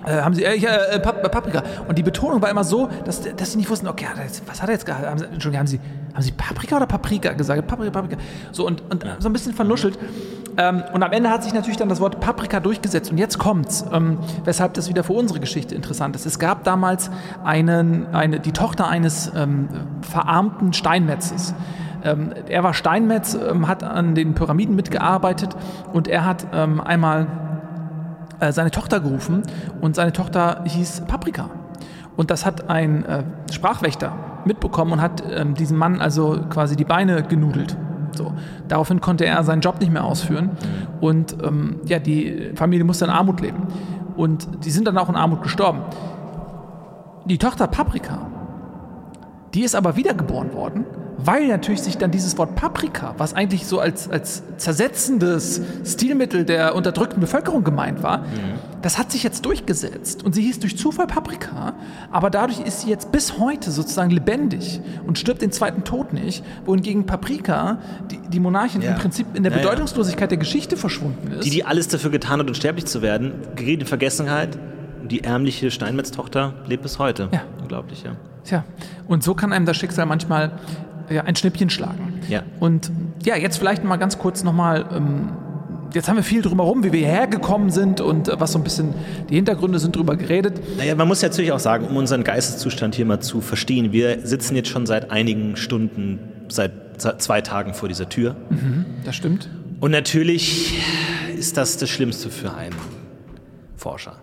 [0.07, 1.63] äh, haben sie, äh, äh, Paprika.
[1.87, 4.05] Und die Betonung war immer so, dass, dass sie nicht wussten, okay,
[4.45, 5.05] was hat er jetzt gesagt?
[5.05, 5.79] Haben sie, Entschuldigung, haben sie,
[6.13, 7.67] haben sie Paprika oder Paprika gesagt?
[7.67, 8.17] Paprika, Paprika.
[8.51, 9.97] So, und, und so ein bisschen vernuschelt.
[10.57, 13.11] Ähm, und am Ende hat sich natürlich dann das Wort Paprika durchgesetzt.
[13.11, 16.25] Und jetzt kommt's, ähm, weshalb das wieder für unsere Geschichte interessant ist.
[16.25, 17.11] Es gab damals
[17.43, 19.67] einen, eine, die Tochter eines ähm,
[20.01, 21.53] verarmten Steinmetzes.
[22.03, 25.55] Ähm, er war Steinmetz, ähm, hat an den Pyramiden mitgearbeitet
[25.93, 27.27] und er hat ähm, einmal
[28.39, 29.43] äh, seine Tochter gerufen
[29.81, 31.49] und seine Tochter hieß Paprika.
[32.15, 34.13] Und das hat ein äh, Sprachwächter
[34.45, 37.77] mitbekommen und hat ähm, diesem Mann also quasi die Beine genudelt.
[38.13, 38.33] So.
[38.67, 40.51] Daraufhin konnte er seinen Job nicht mehr ausführen
[41.01, 43.67] und ähm, ja, die Familie musste in Armut leben.
[44.15, 45.81] Und die sind dann auch in Armut gestorben.
[47.25, 48.27] Die Tochter Paprika,
[49.53, 50.85] die ist aber wiedergeboren worden
[51.17, 56.75] weil natürlich sich dann dieses Wort Paprika, was eigentlich so als, als zersetzendes Stilmittel der
[56.75, 58.59] unterdrückten Bevölkerung gemeint war, mhm.
[58.83, 60.23] das hat sich jetzt durchgesetzt.
[60.23, 61.73] Und sie hieß durch Zufall Paprika,
[62.11, 66.43] aber dadurch ist sie jetzt bis heute sozusagen lebendig und stirbt den zweiten Tod nicht,
[66.65, 67.79] wohingegen Paprika,
[68.11, 68.91] die, die Monarchin ja.
[68.91, 71.45] im Prinzip in der ja, Bedeutungslosigkeit der Geschichte verschwunden ist.
[71.45, 74.57] Die, die alles dafür getan hat, unsterblich zu werden, gerät in Vergessenheit.
[75.09, 77.29] Die ärmliche Steinmetz-Tochter lebt bis heute.
[77.31, 77.41] Ja.
[77.61, 78.11] Unglaublich, ja.
[78.43, 78.63] Tja,
[79.07, 80.51] und so kann einem das Schicksal manchmal
[81.09, 82.21] ja, ein Schnippchen schlagen.
[82.29, 82.43] Ja.
[82.59, 82.91] Und
[83.23, 84.85] ja, jetzt vielleicht mal ganz kurz nochmal.
[84.93, 85.29] Ähm,
[85.93, 88.63] jetzt haben wir viel drumherum, wie wir hierher gekommen sind und äh, was so ein
[88.63, 88.93] bisschen
[89.29, 90.59] die Hintergründe sind drüber geredet.
[90.77, 94.55] Naja, man muss natürlich auch sagen, um unseren Geisteszustand hier mal zu verstehen, wir sitzen
[94.55, 96.71] jetzt schon seit einigen Stunden, seit
[97.21, 98.35] zwei Tagen vor dieser Tür.
[98.49, 99.49] Mhm, das stimmt.
[99.79, 100.81] Und natürlich
[101.37, 102.75] ist das das Schlimmste für einen
[103.75, 104.15] Forscher.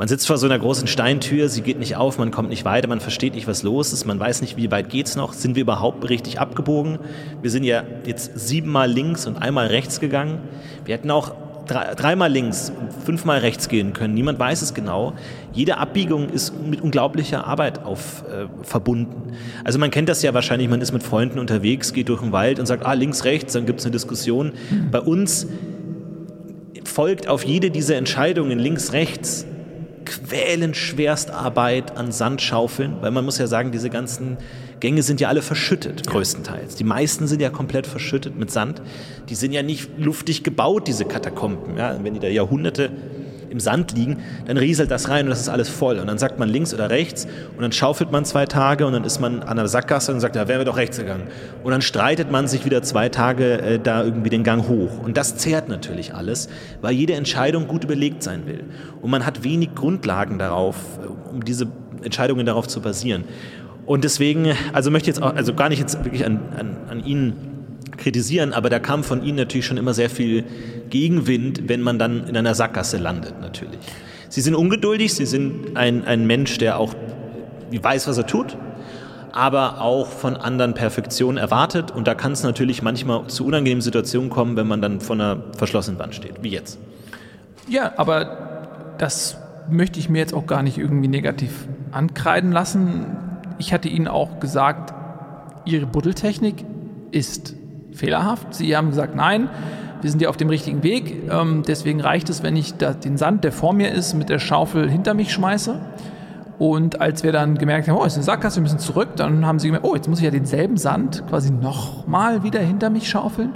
[0.00, 2.88] Man sitzt vor so einer großen Steintür, sie geht nicht auf, man kommt nicht weiter,
[2.88, 5.60] man versteht nicht, was los ist, man weiß nicht, wie weit geht's noch, sind wir
[5.60, 6.98] überhaupt richtig abgebogen?
[7.42, 10.38] Wir sind ja jetzt siebenmal links und einmal rechts gegangen.
[10.86, 11.34] Wir hätten auch
[11.66, 14.14] dreimal links und fünfmal rechts gehen können.
[14.14, 15.12] Niemand weiß es genau.
[15.52, 19.34] Jede Abbiegung ist mit unglaublicher Arbeit auf, äh, verbunden.
[19.64, 22.58] Also man kennt das ja wahrscheinlich, man ist mit Freunden unterwegs, geht durch den Wald
[22.58, 24.52] und sagt, ah, links, rechts, dann gibt es eine Diskussion.
[24.90, 25.46] Bei uns
[26.86, 29.44] folgt auf jede dieser Entscheidungen links, rechts
[30.10, 34.36] quälend Schwerstarbeit an Sandschaufeln, weil man muss ja sagen, diese ganzen
[34.80, 36.74] Gänge sind ja alle verschüttet, größtenteils.
[36.74, 38.82] Die meisten sind ja komplett verschüttet mit Sand.
[39.28, 41.76] Die sind ja nicht luftig gebaut, diese Katakomben.
[41.76, 42.90] Ja, wenn die da Jahrhunderte
[43.50, 45.98] im Sand liegen, dann rieselt das rein und das ist alles voll.
[45.98, 49.04] Und dann sagt man links oder rechts und dann schaufelt man zwei Tage und dann
[49.04, 51.24] ist man an der Sackgasse und sagt, ja, wären wir doch rechts gegangen.
[51.62, 54.98] Und dann streitet man sich wieder zwei Tage äh, da irgendwie den Gang hoch.
[55.02, 56.48] Und das zehrt natürlich alles,
[56.80, 58.64] weil jede Entscheidung gut überlegt sein will.
[59.00, 61.66] Und man hat wenig Grundlagen darauf, äh, um diese
[62.02, 63.24] Entscheidungen darauf zu basieren.
[63.86, 67.04] Und deswegen, also möchte ich jetzt auch, also gar nicht jetzt wirklich an, an, an
[67.04, 67.59] Ihnen
[68.00, 70.44] kritisieren, aber da kam von Ihnen natürlich schon immer sehr viel
[70.90, 73.78] Gegenwind, wenn man dann in einer Sackgasse landet, natürlich.
[74.28, 76.94] Sie sind ungeduldig, Sie sind ein, ein Mensch, der auch
[77.70, 78.56] weiß, was er tut,
[79.32, 81.90] aber auch von anderen Perfektion erwartet.
[81.90, 85.44] Und da kann es natürlich manchmal zu unangenehmen Situationen kommen, wenn man dann vor einer
[85.56, 86.78] verschlossenen Wand steht, wie jetzt.
[87.68, 89.36] Ja, aber das
[89.70, 93.06] möchte ich mir jetzt auch gar nicht irgendwie negativ ankreiden lassen.
[93.58, 94.94] Ich hatte Ihnen auch gesagt,
[95.64, 96.64] Ihre Buddeltechnik
[97.12, 97.54] ist
[97.92, 98.54] fehlerhaft.
[98.54, 99.48] Sie haben gesagt, nein,
[100.02, 101.30] wir sind ja auf dem richtigen Weg.
[101.30, 104.90] Ähm, deswegen reicht es, wenn ich den Sand, der vor mir ist, mit der Schaufel
[104.90, 105.78] hinter mich schmeiße.
[106.58, 109.58] Und als wir dann gemerkt haben, oh, ist eine Sackgasse, wir müssen zurück, dann haben
[109.58, 113.54] sie gemerkt, oh, jetzt muss ich ja denselben Sand quasi nochmal wieder hinter mich schaufeln.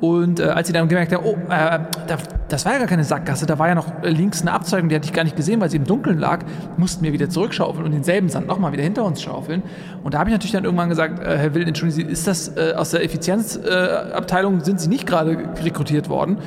[0.00, 2.16] Und äh, als sie dann gemerkt haben, oh, äh, da,
[2.48, 5.04] das war ja gar keine Sackgasse, da war ja noch links eine Abzeugung, die hatte
[5.04, 6.40] ich gar nicht gesehen, weil sie im Dunkeln lag,
[6.78, 9.62] mussten wir wieder zurückschaufeln und denselben Sand nochmal wieder hinter uns schaufeln.
[10.02, 12.56] Und da habe ich natürlich dann irgendwann gesagt, äh, Herr Wild, entschuldigen Sie, ist das
[12.56, 16.38] äh, aus der Effizienzabteilung, sind Sie nicht gerade rekrutiert worden?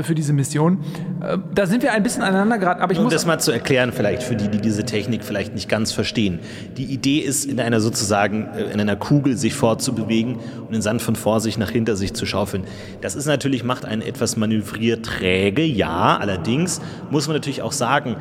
[0.00, 0.78] Für diese Mission.
[1.20, 2.80] Äh, da sind wir ein bisschen aneinander geraten.
[2.80, 5.54] Aber ich um muss das mal zu erklären, vielleicht für die, die diese Technik vielleicht
[5.54, 6.40] nicht ganz verstehen.
[6.76, 11.02] Die Idee ist, in einer sozusagen äh, in einer Kugel sich fortzubewegen und den Sand
[11.02, 12.64] von vor sich nach hinter sich zu schaufeln.
[13.00, 16.16] Das ist natürlich macht einen etwas manövrierträge, ja.
[16.18, 18.16] Allerdings muss man natürlich auch sagen,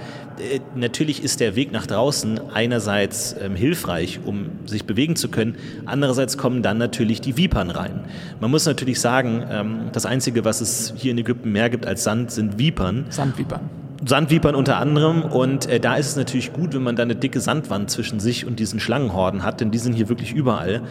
[0.76, 5.56] natürlich ist der Weg nach draußen einerseits ähm, hilfreich, um sich bewegen zu können.
[5.86, 8.06] Andererseits kommen dann natürlich die Vipern rein.
[8.40, 12.04] Man muss natürlich sagen, ähm, das Einzige, was es hier in Ägypten mehr gibt als
[12.04, 13.06] Sand, sind Vipern.
[13.10, 13.70] Sandvipern.
[14.06, 15.24] Sandvipern unter anderem.
[15.24, 18.46] Und äh, da ist es natürlich gut, wenn man da eine dicke Sandwand zwischen sich
[18.46, 20.82] und diesen Schlangenhorden hat, denn die sind hier wirklich überall.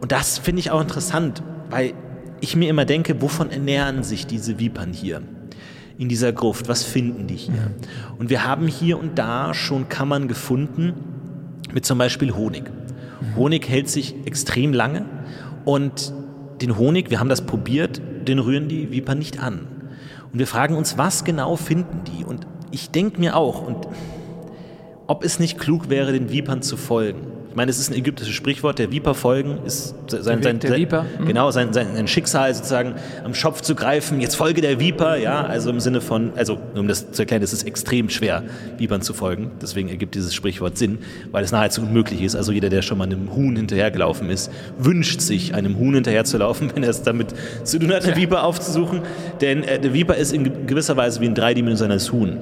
[0.00, 1.92] Und das finde ich auch interessant, weil
[2.40, 5.22] ich mir immer denke, wovon ernähren sich diese Vipern hier?
[5.98, 6.68] In dieser Gruft?
[6.68, 7.72] Was finden die hier?
[8.18, 10.94] Und wir haben hier und da schon Kammern gefunden
[11.74, 12.64] mit zum Beispiel Honig.
[12.64, 13.36] Mhm.
[13.36, 15.04] Honig hält sich extrem lange
[15.64, 16.14] und
[16.62, 19.66] den Honig, wir haben das probiert, den rühren die Viper nicht an.
[20.32, 22.24] Und wir fragen uns, was genau finden die?
[22.24, 23.88] Und ich denke mir auch, und
[25.06, 28.78] ob es nicht klug wäre, den Vipern zu folgen meine, es ist ein ägyptisches Sprichwort,
[28.78, 31.04] der Viper folgen ist sein, sein, der Viper.
[31.18, 31.26] Mhm.
[31.26, 32.94] genau sein, sein Schicksal sozusagen
[33.24, 34.20] am Schopf zu greifen.
[34.20, 37.52] Jetzt folge der Viper, ja, also im Sinne von, also um das zu erklären, es
[37.52, 38.44] ist extrem schwer,
[38.78, 39.50] Vipern zu folgen.
[39.60, 40.98] Deswegen ergibt dieses Sprichwort Sinn,
[41.32, 42.36] weil es nahezu unmöglich ist.
[42.36, 46.84] Also jeder, der schon mal einem Huhn hinterhergelaufen ist, wünscht sich, einem Huhn hinterherzulaufen, wenn
[46.84, 48.18] er es damit zu tun hat, eine ja.
[48.18, 49.02] Viper aufzusuchen.
[49.40, 52.38] Denn äh, der Viper ist in gewisser Weise wie ein dreidimensionales Huhn.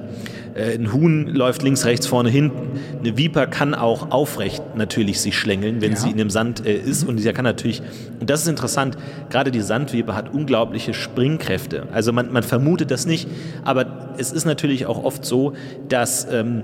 [0.55, 2.79] Äh, ein Huhn läuft links, rechts, vorne, hinten.
[2.99, 5.97] Eine Viper kann auch aufrecht natürlich sich schlängeln, wenn Ja.
[5.97, 7.03] sie in dem Sand äh, ist.
[7.07, 7.81] Und sie kann natürlich,
[8.19, 8.97] und das ist interessant,
[9.29, 11.87] gerade die Sandviper hat unglaubliche Springkräfte.
[11.91, 13.27] Also man, man vermutet das nicht,
[13.63, 15.53] aber es ist natürlich auch oft so,
[15.89, 16.63] dass ähm,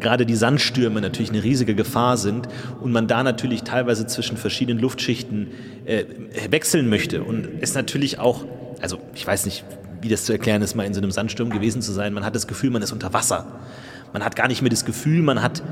[0.00, 2.48] gerade die Sandstürme natürlich eine riesige Gefahr sind
[2.80, 5.48] und man da natürlich teilweise zwischen verschiedenen Luftschichten
[5.86, 6.04] äh,
[6.50, 8.44] wechseln möchte und es natürlich auch,
[8.82, 9.64] also ich weiß nicht,
[10.06, 12.36] wie das zu erklären ist, mal in so einem Sandsturm gewesen zu sein, man hat
[12.36, 13.44] das Gefühl, man ist unter Wasser.
[14.12, 15.64] Man hat gar nicht mehr das Gefühl, man hat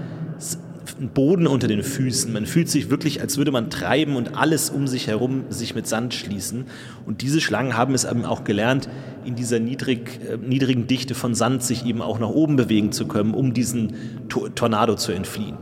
[0.99, 2.33] einen Boden unter den Füßen.
[2.33, 5.87] Man fühlt sich wirklich, als würde man treiben und alles um sich herum sich mit
[5.87, 6.67] Sand schließen.
[7.07, 8.89] Und diese Schlangen haben es eben auch gelernt,
[9.25, 13.07] in dieser niedrig, äh, niedrigen Dichte von Sand sich eben auch nach oben bewegen zu
[13.07, 13.93] können, um diesen
[14.29, 15.57] To Tornado zu entfliehen.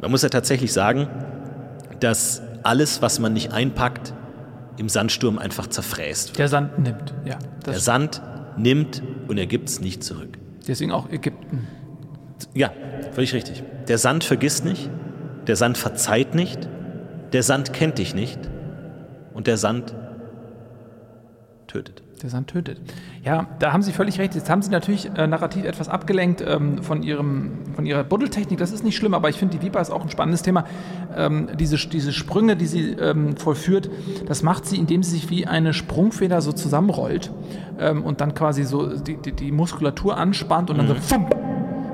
[0.00, 1.08] Man muss ja tatsächlich sagen,
[1.98, 4.14] dass alles, was man nicht einpackt,
[4.76, 6.38] im Sandsturm einfach zerfräst.
[6.38, 7.38] Der Sand nimmt, ja.
[7.66, 8.22] Der Sand
[8.56, 10.38] nimmt und er gibt es nicht zurück.
[10.66, 11.66] deswegen auch Ägypten.
[12.54, 12.72] Ja,
[13.12, 13.62] völlig richtig.
[13.88, 14.90] Der Sand vergisst nicht,
[15.46, 16.68] der Sand verzeiht nicht,
[17.32, 18.38] der Sand kennt dich nicht
[19.34, 19.94] und der Sand
[21.66, 22.03] tötet.
[22.24, 22.80] Der Sand tötet.
[23.22, 24.34] Ja, da haben Sie völlig recht.
[24.34, 28.58] Jetzt haben Sie natürlich äh, narrativ etwas abgelenkt ähm, von, ihrem, von Ihrer Buddeltechnik.
[28.58, 30.64] Das ist nicht schlimm, aber ich finde, die Viper ist auch ein spannendes Thema.
[31.14, 33.90] Ähm, diese, diese Sprünge, die sie ähm, vollführt,
[34.24, 37.30] das macht sie, indem sie sich wie eine Sprungfeder so zusammenrollt
[37.78, 41.26] ähm, und dann quasi so die, die, die Muskulatur anspannt und dann so fumm,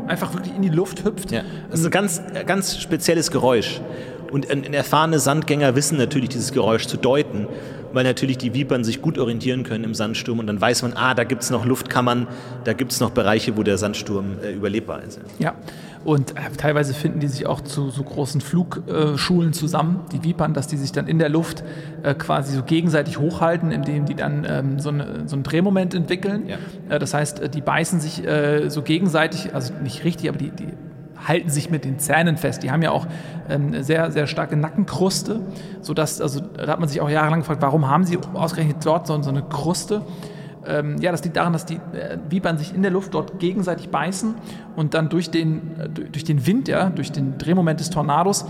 [0.07, 1.33] einfach wirklich in die Luft hüpft.
[1.33, 3.81] Ja, das ist ein ganz, ganz spezielles Geräusch.
[4.31, 7.49] Und ein erfahrene Sandgänger wissen natürlich dieses Geräusch zu deuten,
[7.93, 11.15] weil natürlich die Vipern sich gut orientieren können im Sandsturm und dann weiß man, ah,
[11.15, 12.27] da gibt es noch Luftkammern,
[12.65, 15.21] da gibt es noch Bereiche, wo der Sandsturm äh, überlebbar ist.
[15.39, 15.55] Ja,
[16.05, 20.67] und äh, teilweise finden die sich auch zu so großen Flugschulen zusammen, die Vipern, dass
[20.67, 21.63] die sich dann in der Luft
[22.03, 26.49] äh, quasi so gegenseitig hochhalten, indem die dann ähm, so, eine, so einen Drehmoment entwickeln.
[26.49, 26.57] Ja.
[26.89, 30.51] Äh, das heißt, äh, die beißen sich äh, so gegenseitig, also nicht richtig, aber die,
[30.51, 30.69] die
[31.27, 32.63] halten sich mit den Zähnen fest.
[32.63, 33.07] Die haben ja auch
[33.49, 35.41] ähm, sehr, sehr starke Nackenkruste,
[35.81, 39.21] sodass, also da hat man sich auch jahrelang gefragt, warum haben sie ausgerechnet dort so,
[39.23, 40.03] so eine Kruste?
[40.67, 43.89] Ähm, ja, das liegt daran, dass die äh, Vipern sich in der Luft dort gegenseitig
[43.89, 44.35] beißen
[44.77, 48.45] und dann durch den, äh, durch den Wind, ja, durch den Drehmoment des Tornados,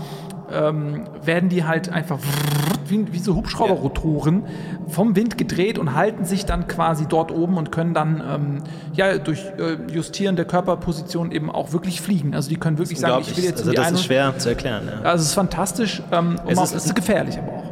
[0.51, 2.19] ähm, werden die halt einfach
[2.87, 4.43] wie, wie so Hubschrauberrotoren
[4.89, 8.57] vom Wind gedreht und halten sich dann quasi dort oben und können dann ähm,
[8.93, 12.35] ja, durch äh, Justieren der Körperposition eben auch wirklich fliegen.
[12.35, 13.95] Also die können wirklich sagen, ich will jetzt also die das eine.
[13.95, 14.83] ist schwer zu erklären.
[14.87, 15.09] Ja.
[15.09, 17.63] Also es ist fantastisch, ähm, Es ist- es ist gefährlich aber auch.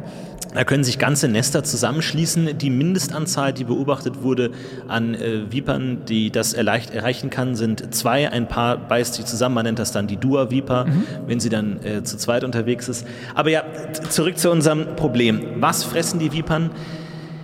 [0.54, 2.58] Da können sich ganze Nester zusammenschließen.
[2.58, 4.50] Die Mindestanzahl, die beobachtet wurde
[4.88, 8.30] an äh, Vipern, die das erleicht, erreichen kann, sind zwei.
[8.30, 9.54] Ein Paar beißt sich zusammen.
[9.54, 10.86] Man nennt das dann die Dua-Viper,
[11.26, 13.06] wenn sie dann äh, zu zweit unterwegs ist.
[13.34, 13.62] Aber ja,
[14.08, 15.40] zurück zu unserem Problem.
[15.60, 16.70] Was fressen die Vipern?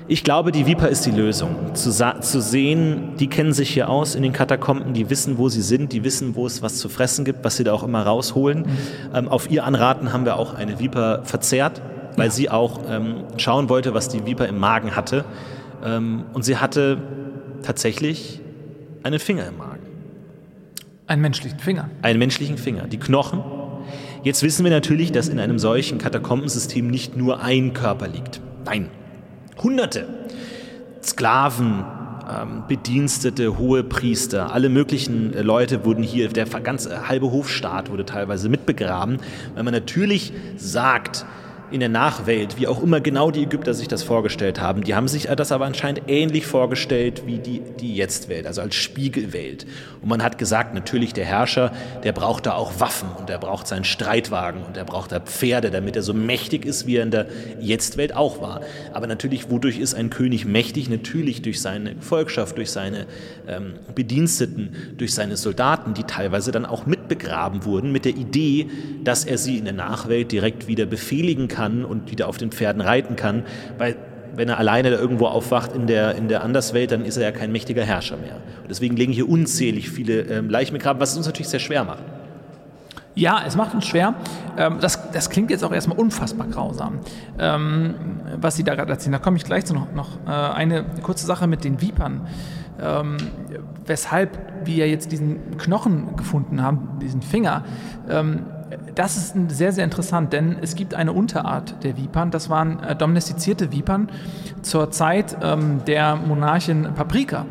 [0.08, 1.74] Ich glaube, die Viper ist die Lösung.
[1.74, 5.62] Zu, zu sehen, die kennen sich hier aus in den Katakomben, die wissen, wo sie
[5.62, 8.66] sind, die wissen, wo es was zu fressen gibt, was sie da auch immer rausholen.
[9.12, 11.82] Ähm, auf ihr Anraten haben wir auch eine Viper verzehrt,
[12.16, 15.24] weil sie auch ähm, schauen wollte, was die Viper im Magen hatte.
[15.84, 16.98] Ähm, und sie hatte
[17.62, 18.40] tatsächlich
[19.02, 19.86] einen Finger im Magen,
[21.06, 21.90] Einen menschlichen Finger.
[22.02, 23.42] einen menschlichen Finger, die Knochen.
[24.24, 28.40] Jetzt wissen wir natürlich, dass in einem solchen Katakombensystem nicht nur ein Körper liegt.
[28.64, 28.88] Nein,
[29.62, 30.06] Hunderte.
[31.02, 31.84] Sklaven,
[32.28, 38.04] ähm, Bedienstete, hohe Priester, alle möglichen äh, Leute wurden hier, der ganze halbe Hofstaat wurde
[38.04, 39.18] teilweise mitbegraben,
[39.54, 41.24] weil man natürlich sagt,
[41.70, 45.08] in der Nachwelt, wie auch immer genau die Ägypter sich das vorgestellt haben, die haben
[45.08, 49.66] sich das aber anscheinend ähnlich vorgestellt wie die, die Jetztwelt, also als Spiegelwelt.
[50.00, 51.72] Und man hat gesagt, natürlich der Herrscher,
[52.04, 55.70] der braucht da auch Waffen und der braucht seinen Streitwagen und der braucht da Pferde,
[55.70, 57.26] damit er so mächtig ist, wie er in der
[57.60, 58.60] Jetztwelt auch war.
[58.92, 60.88] Aber natürlich, wodurch ist ein König mächtig?
[60.88, 63.06] Natürlich durch seine Gefolgschaft, durch seine
[63.48, 68.68] ähm, Bediensteten, durch seine Soldaten, die teilweise dann auch mitbegraben wurden, mit der Idee,
[69.04, 72.82] dass er sie in der Nachwelt direkt wieder befehligen kann und wieder auf den Pferden
[72.82, 73.44] reiten kann,
[73.78, 73.96] weil
[74.34, 77.32] wenn er alleine da irgendwo aufwacht in der, in der Anderswelt, dann ist er ja
[77.32, 78.34] kein mächtiger Herrscher mehr.
[78.34, 81.84] Und deswegen liegen hier unzählig viele ähm, Leichen begraben, was es uns natürlich sehr schwer
[81.84, 82.02] macht.
[83.14, 84.14] Ja, es macht uns schwer.
[84.58, 86.98] Ähm, das, das klingt jetzt auch erstmal unfassbar grausam,
[87.38, 87.94] ähm,
[88.38, 89.12] was Sie da gerade erzählen.
[89.12, 92.26] Da komme ich gleich zu noch, noch äh, eine kurze Sache mit den Vipern.
[92.80, 93.16] Ähm,
[93.86, 97.64] weshalb wir jetzt diesen Knochen gefunden haben, diesen Finger.
[98.08, 98.40] Ähm,
[98.94, 102.30] das ist sehr, sehr interessant, denn es gibt eine Unterart der Vipern.
[102.30, 104.08] Das waren äh, domestizierte Vipern
[104.62, 107.46] zur Zeit ähm, der Monarchin Paprika.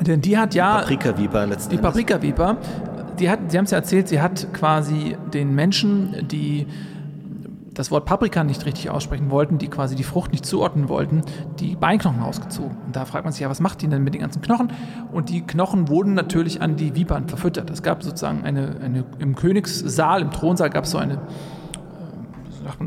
[0.00, 0.78] Denn die hat ja.
[0.78, 1.78] Paprika-Viper letzten Die.
[1.78, 2.56] Paprika-Viper,
[3.18, 6.66] die hat, Sie haben es ja erzählt, sie hat quasi den Menschen, die
[7.74, 11.22] das Wort Paprika nicht richtig aussprechen wollten, die quasi die Frucht nicht zuordnen wollten,
[11.58, 12.76] die Beinknochen ausgezogen.
[12.86, 14.72] Und da fragt man sich ja, was macht die denn mit den ganzen Knochen?
[15.12, 17.70] Und die Knochen wurden natürlich an die Vipern verfüttert.
[17.70, 21.18] Es gab sozusagen eine, eine im Königssaal, im Thronsaal gab es so eine, äh,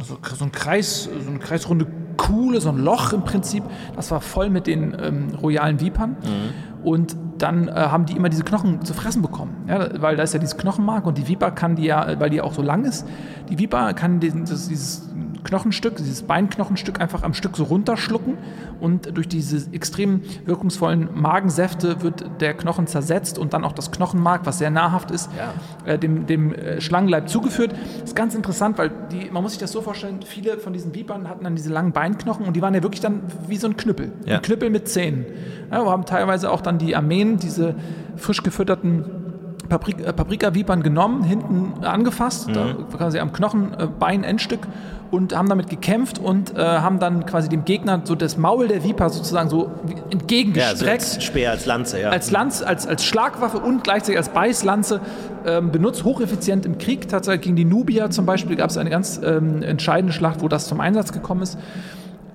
[0.04, 3.64] so, so ein Kreis, so eine kreisrunde Kuhle, so ein Loch im Prinzip.
[3.96, 6.12] Das war voll mit den ähm, royalen Vipern.
[6.12, 6.73] Mhm.
[6.84, 9.66] Und dann äh, haben die immer diese Knochen zu fressen bekommen.
[9.68, 12.42] Ja, weil da ist ja dieses Knochenmark und die Viper kann die ja, weil die
[12.42, 13.06] auch so lang ist,
[13.50, 15.10] die Viper kann dieses, dieses
[15.44, 18.38] Knochenstück, dieses Beinknochenstück einfach am Stück so runterschlucken
[18.80, 24.46] und durch diese extrem wirkungsvollen Magensäfte wird der Knochen zersetzt und dann auch das Knochenmark,
[24.46, 25.92] was sehr nahrhaft ist, ja.
[25.92, 27.74] äh, dem, dem äh, Schlangenleib zugeführt.
[28.00, 30.96] Das ist ganz interessant, weil die, man muss sich das so vorstellen, viele von diesen
[30.96, 33.78] Vipern hatten dann diese langen Beinknochen und die waren ja wirklich dann wie so ein
[33.78, 34.12] Knüppel.
[34.26, 34.38] Ja.
[34.38, 35.26] Ein Knüppel mit Zähnen.
[35.72, 37.76] Ja, wir haben teilweise auch dann die Armeen, diese
[38.16, 39.24] frisch gefütterten
[39.70, 42.54] äh, Paprika-Vipern genommen, hinten angefasst, mhm.
[42.54, 44.68] da quasi am Knochenbein, Endstück
[45.14, 48.84] und haben damit gekämpft und äh, haben dann quasi dem Gegner so das Maul der
[48.84, 49.70] Viper sozusagen so
[50.10, 50.82] entgegengestreckt.
[50.82, 52.10] Ja, so als Speer, als Lanze, ja.
[52.10, 55.02] Als Lanze, als, als Schlagwaffe und gleichzeitig als Beißlanze
[55.46, 57.08] ähm, benutzt, hocheffizient im Krieg.
[57.08, 60.68] Tatsächlich gegen die Nubier zum Beispiel gab es eine ganz ähm, entscheidende Schlacht, wo das
[60.68, 61.60] zum Einsatz gekommen ist.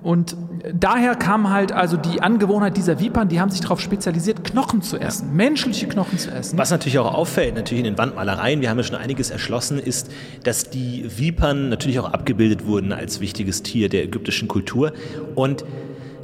[0.01, 0.37] Und
[0.73, 4.97] daher kam halt also die Angewohnheit dieser Vipern, die haben sich darauf spezialisiert, Knochen zu
[4.97, 6.57] essen, menschliche Knochen zu essen.
[6.57, 10.09] Was natürlich auch auffällt, natürlich in den Wandmalereien, wir haben ja schon einiges erschlossen, ist,
[10.43, 14.93] dass die Vipern natürlich auch abgebildet wurden als wichtiges Tier der ägyptischen Kultur.
[15.35, 15.65] Und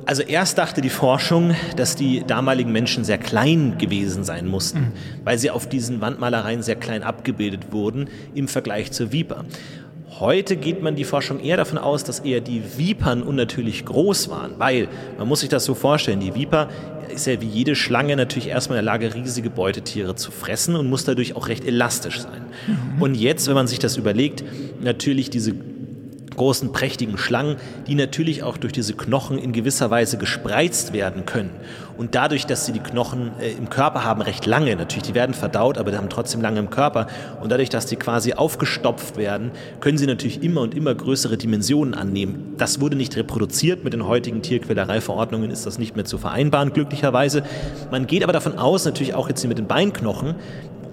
[0.05, 4.91] also erst dachte die Forschung, dass die damaligen Menschen sehr klein gewesen sein mussten, mhm.
[5.23, 9.45] weil sie auf diesen Wandmalereien sehr klein abgebildet wurden im Vergleich zur Viper.
[10.19, 14.53] Heute geht man die Forschung eher davon aus, dass eher die Vipern unnatürlich groß waren,
[14.57, 16.69] weil man muss sich das so vorstellen, die Viper
[17.13, 20.89] ist ja wie jede Schlange natürlich erstmal in der Lage, riesige Beutetiere zu fressen und
[20.89, 22.43] muss dadurch auch recht elastisch sein.
[22.65, 23.01] Mhm.
[23.01, 24.45] Und jetzt, wenn man sich das überlegt,
[24.81, 25.53] natürlich diese
[26.35, 31.49] großen, prächtigen Schlangen, die natürlich auch durch diese Knochen in gewisser Weise gespreizt werden können.
[31.97, 35.33] Und dadurch, dass sie die Knochen äh, im Körper haben, recht lange, natürlich, die werden
[35.33, 37.07] verdaut, aber die haben trotzdem lange im Körper.
[37.41, 41.93] Und dadurch, dass die quasi aufgestopft werden, können sie natürlich immer und immer größere Dimensionen
[41.93, 42.55] annehmen.
[42.57, 43.83] Das wurde nicht reproduziert.
[43.83, 47.43] Mit den heutigen Tierquälereiverordnungen ist das nicht mehr zu vereinbaren, glücklicherweise.
[47.91, 50.35] Man geht aber davon aus, natürlich auch jetzt hier mit den Beinknochen,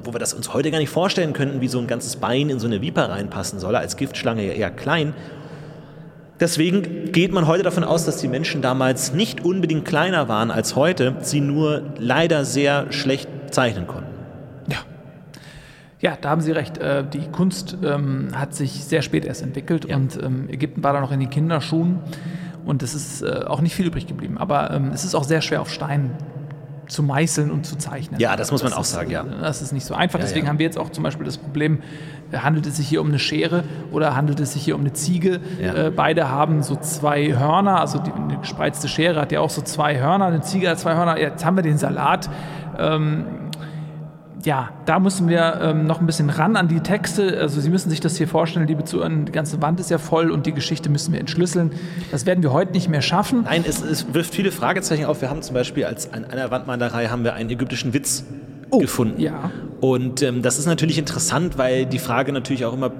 [0.04, 2.58] wo wir das uns heute gar nicht vorstellen könnten, wie so ein ganzes Bein in
[2.58, 5.14] so eine Viper reinpassen soll, als Giftschlange ja eher klein.
[6.42, 10.74] Deswegen geht man heute davon aus, dass die Menschen damals nicht unbedingt kleiner waren als
[10.74, 14.10] heute, sie nur leider sehr schlecht zeichnen konnten.
[14.68, 14.78] Ja.
[16.00, 16.78] Ja, da haben Sie recht.
[16.78, 19.94] Äh, die Kunst ähm, hat sich sehr spät erst entwickelt ja.
[19.94, 22.00] und ähm, Ägypten war da noch in den Kinderschuhen
[22.64, 24.36] und es ist äh, auch nicht viel übrig geblieben.
[24.36, 26.10] Aber ähm, es ist auch sehr schwer auf Stein
[26.92, 28.20] zu meißeln und zu zeichnen.
[28.20, 29.22] Ja, das muss man das auch sagen, ja.
[29.24, 30.18] Das ist nicht so einfach.
[30.18, 30.50] Ja, Deswegen ja.
[30.50, 31.82] haben wir jetzt auch zum Beispiel das Problem,
[32.32, 35.40] handelt es sich hier um eine Schere oder handelt es sich hier um eine Ziege?
[35.60, 35.86] Ja.
[35.86, 39.62] Äh, beide haben so zwei Hörner, also die, eine gespreizte Schere hat ja auch so
[39.62, 41.18] zwei Hörner, eine Ziege hat zwei Hörner.
[41.18, 42.28] Jetzt haben wir den Salat.
[42.78, 43.41] Ähm,
[44.44, 47.38] ja, da müssen wir ähm, noch ein bisschen ran an die Texte.
[47.38, 50.30] Also Sie müssen sich das hier vorstellen, liebe Zuhörer, die ganze Wand ist ja voll
[50.30, 51.72] und die Geschichte müssen wir entschlüsseln.
[52.10, 53.42] Das werden wir heute nicht mehr schaffen.
[53.44, 55.20] Nein, es, es wirft viele Fragezeichen auf.
[55.20, 58.24] Wir haben zum Beispiel als an einer Wandmalerei haben wir einen ägyptischen Witz
[58.70, 59.20] oh, gefunden.
[59.20, 59.50] Ja.
[59.80, 62.92] Und ähm, das ist natürlich interessant, weil die Frage natürlich auch immer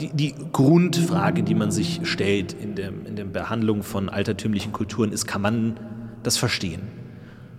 [0.00, 5.12] die, die, Grundfrage, die man sich stellt in der, in der Behandlung von altertümlichen Kulturen,
[5.12, 5.78] ist, kann man
[6.22, 7.03] das verstehen?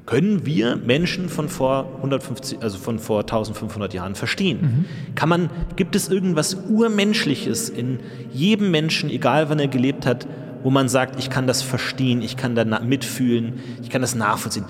[0.06, 4.60] Können wir Menschen von vor 150, also von vor 1500 Jahren verstehen?
[4.62, 5.16] Mhm.
[5.16, 8.00] Kann man, gibt es irgendwas Urmenschliches in
[8.32, 10.28] jedem Menschen, egal wann er gelebt hat,
[10.64, 14.66] wo man sagt, ich kann das verstehen, ich kann da mitfühlen, ich kann das nachvollziehen?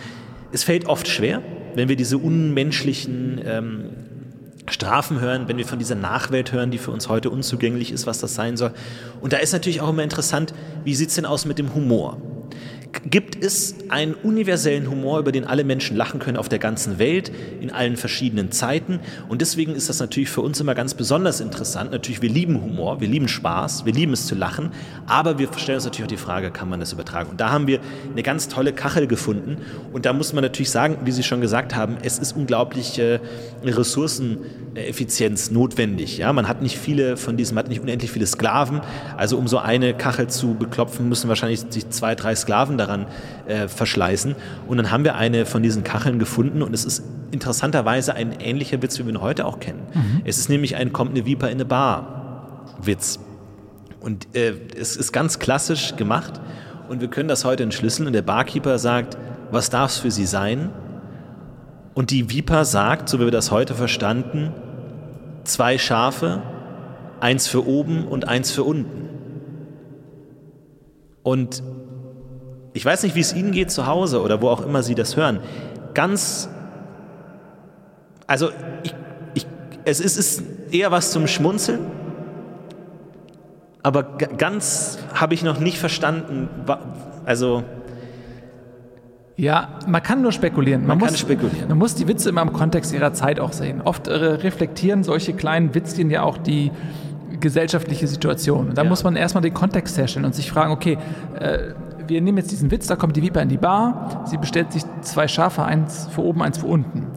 [0.52, 1.42] Es fällt oft schwer,
[1.76, 3.90] wenn wir diese unmenschlichen ähm,
[4.70, 8.20] Strafen hören, wenn wir von dieser Nachwelt hören, die für uns heute unzugänglich ist, was
[8.20, 8.72] das sein soll.
[9.22, 12.18] Und da ist natürlich auch immer interessant, wie sieht es denn aus mit dem Humor?
[13.04, 17.32] Gibt es einen universellen Humor, über den alle Menschen lachen können auf der ganzen Welt,
[17.62, 19.00] in allen verschiedenen Zeiten.
[19.28, 21.92] Und deswegen ist das natürlich für uns immer ganz besonders interessant.
[21.92, 24.72] Natürlich, wir lieben Humor, wir lieben Spaß, wir lieben es zu lachen,
[25.08, 27.30] aber wir stellen uns natürlich auch die Frage, kann man das übertragen?
[27.32, 27.80] Und da haben wir
[28.12, 29.58] eine ganz tolle Kachel gefunden.
[29.94, 33.20] Und da muss man natürlich sagen, wie Sie schon gesagt haben, es ist unglaublich äh,
[33.64, 36.18] Ressourceneffizienz notwendig.
[36.18, 36.34] Ja?
[36.34, 38.82] Man hat nicht viele von diesen, man hat nicht unendlich viele Sklaven.
[39.18, 43.08] Also um so eine Kachel zu beklopfen, müssen wahrscheinlich sich zwei, drei Sklaven da daran
[43.48, 44.36] äh, verschleißen.
[44.68, 48.82] Und dann haben wir eine von diesen Kacheln gefunden und es ist interessanterweise ein ähnlicher
[48.82, 49.82] Witz, wie wir ihn heute auch kennen.
[49.94, 50.22] Mhm.
[50.26, 53.20] Es ist nämlich ein kommt eine Viper in eine Bar Witz.
[54.00, 56.40] Und äh, es ist ganz klassisch gemacht
[56.88, 59.18] und wir können das heute entschlüsseln und der Barkeeper sagt,
[59.52, 60.70] was darf es für Sie sein?
[61.94, 64.52] Und die Viper sagt, so wie wir das heute verstanden,
[65.44, 66.42] zwei Schafe,
[67.20, 69.10] eins für oben und eins für unten.
[71.24, 71.64] Und
[72.76, 75.16] ich weiß nicht, wie es Ihnen geht zu Hause oder wo auch immer Sie das
[75.16, 75.40] hören.
[75.94, 76.50] Ganz,
[78.28, 78.50] also
[78.84, 78.94] ich,
[79.34, 79.48] ich,
[79.86, 81.80] es ist, ist eher was zum Schmunzeln,
[83.82, 86.50] aber ganz habe ich noch nicht verstanden,
[87.26, 87.64] also
[89.38, 90.82] ja, man kann nur spekulieren.
[90.82, 91.70] Man, man kann muss, spekulieren.
[91.70, 93.82] Man muss die Witze immer im Kontext ihrer Zeit auch sehen.
[93.82, 96.72] Oft äh, reflektieren solche kleinen Witzchen ja auch die
[97.40, 98.74] gesellschaftliche Situation.
[98.74, 98.90] Da ja.
[98.90, 100.98] muss man erstmal den Kontext herstellen und sich fragen, okay,
[101.40, 101.74] äh,
[102.08, 104.84] wir nehmen jetzt diesen Witz, da kommt die Viper in die Bar, sie bestellt sich
[105.02, 107.08] zwei Schafe, eins für oben, eins für unten.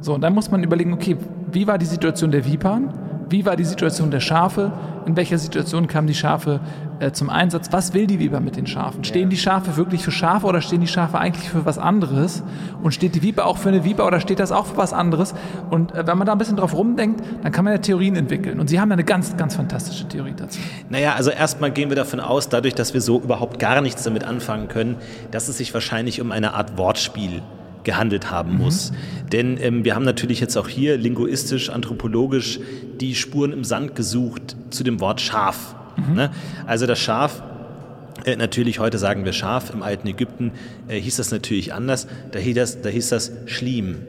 [0.00, 1.16] So, und dann muss man überlegen, okay,
[1.50, 2.92] wie war die Situation der Vipern?
[3.28, 4.72] Wie war die Situation der Schafe?
[5.06, 6.60] In welcher Situation kamen die Schafe
[7.02, 7.72] äh, zum Einsatz?
[7.72, 9.04] Was will die Viper mit den Schafen?
[9.04, 12.42] Stehen die Schafe wirklich für Schafe oder stehen die Schafe eigentlich für was anderes?
[12.82, 15.34] Und steht die Viper auch für eine Viper oder steht das auch für was anderes?
[15.70, 18.60] Und äh, wenn man da ein bisschen drauf rumdenkt, dann kann man ja Theorien entwickeln.
[18.60, 20.60] Und Sie haben eine ganz, ganz fantastische Theorie dazu.
[20.88, 24.24] Naja, also erstmal gehen wir davon aus, dadurch, dass wir so überhaupt gar nichts damit
[24.24, 24.96] anfangen können,
[25.30, 27.42] dass es sich wahrscheinlich um eine Art Wortspiel
[27.84, 28.92] gehandelt haben muss.
[28.92, 29.30] Mhm.
[29.30, 32.60] Denn ähm, wir haben natürlich jetzt auch hier linguistisch, anthropologisch
[33.00, 35.74] die Spuren im Sand gesucht zu dem Wort Schaf.
[35.96, 36.14] Mhm.
[36.14, 36.30] Ne?
[36.66, 37.42] Also das Schaf
[38.24, 40.52] äh, natürlich, heute sagen wir Schaf, im alten Ägypten
[40.88, 42.06] äh, hieß das natürlich anders.
[42.30, 44.02] Da hieß das, da hieß das Schlim.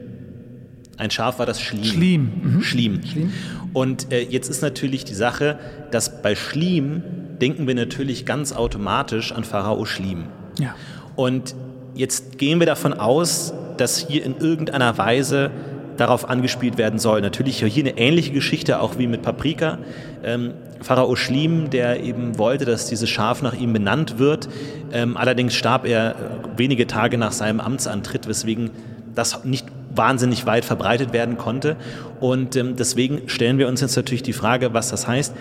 [0.97, 1.84] Ein Schaf war das Schlim.
[1.84, 2.31] Schlim.
[2.43, 2.61] Mhm.
[2.61, 3.05] Schlim.
[3.05, 3.34] Schlim.
[3.73, 5.57] Und äh, jetzt ist natürlich die Sache,
[5.91, 7.01] dass bei Schlim
[7.41, 10.25] denken wir natürlich ganz automatisch an Pharao Schlim.
[10.59, 10.75] Ja.
[11.15, 11.55] Und
[11.95, 15.49] jetzt gehen wir davon aus, dass hier in irgendeiner Weise
[15.97, 17.21] darauf angespielt werden soll.
[17.21, 19.79] Natürlich hier eine ähnliche Geschichte auch wie mit Paprika.
[20.23, 24.49] Ähm, Pharao Schlim, der eben wollte, dass dieses Schaf nach ihm benannt wird.
[24.91, 26.13] Ähm, allerdings starb er äh,
[26.57, 28.71] wenige Tage nach seinem Amtsantritt, weswegen
[29.15, 31.75] das nicht wahnsinnig weit verbreitet werden konnte.
[32.19, 35.33] Und ähm, deswegen stellen wir uns jetzt natürlich die Frage, was das heißt.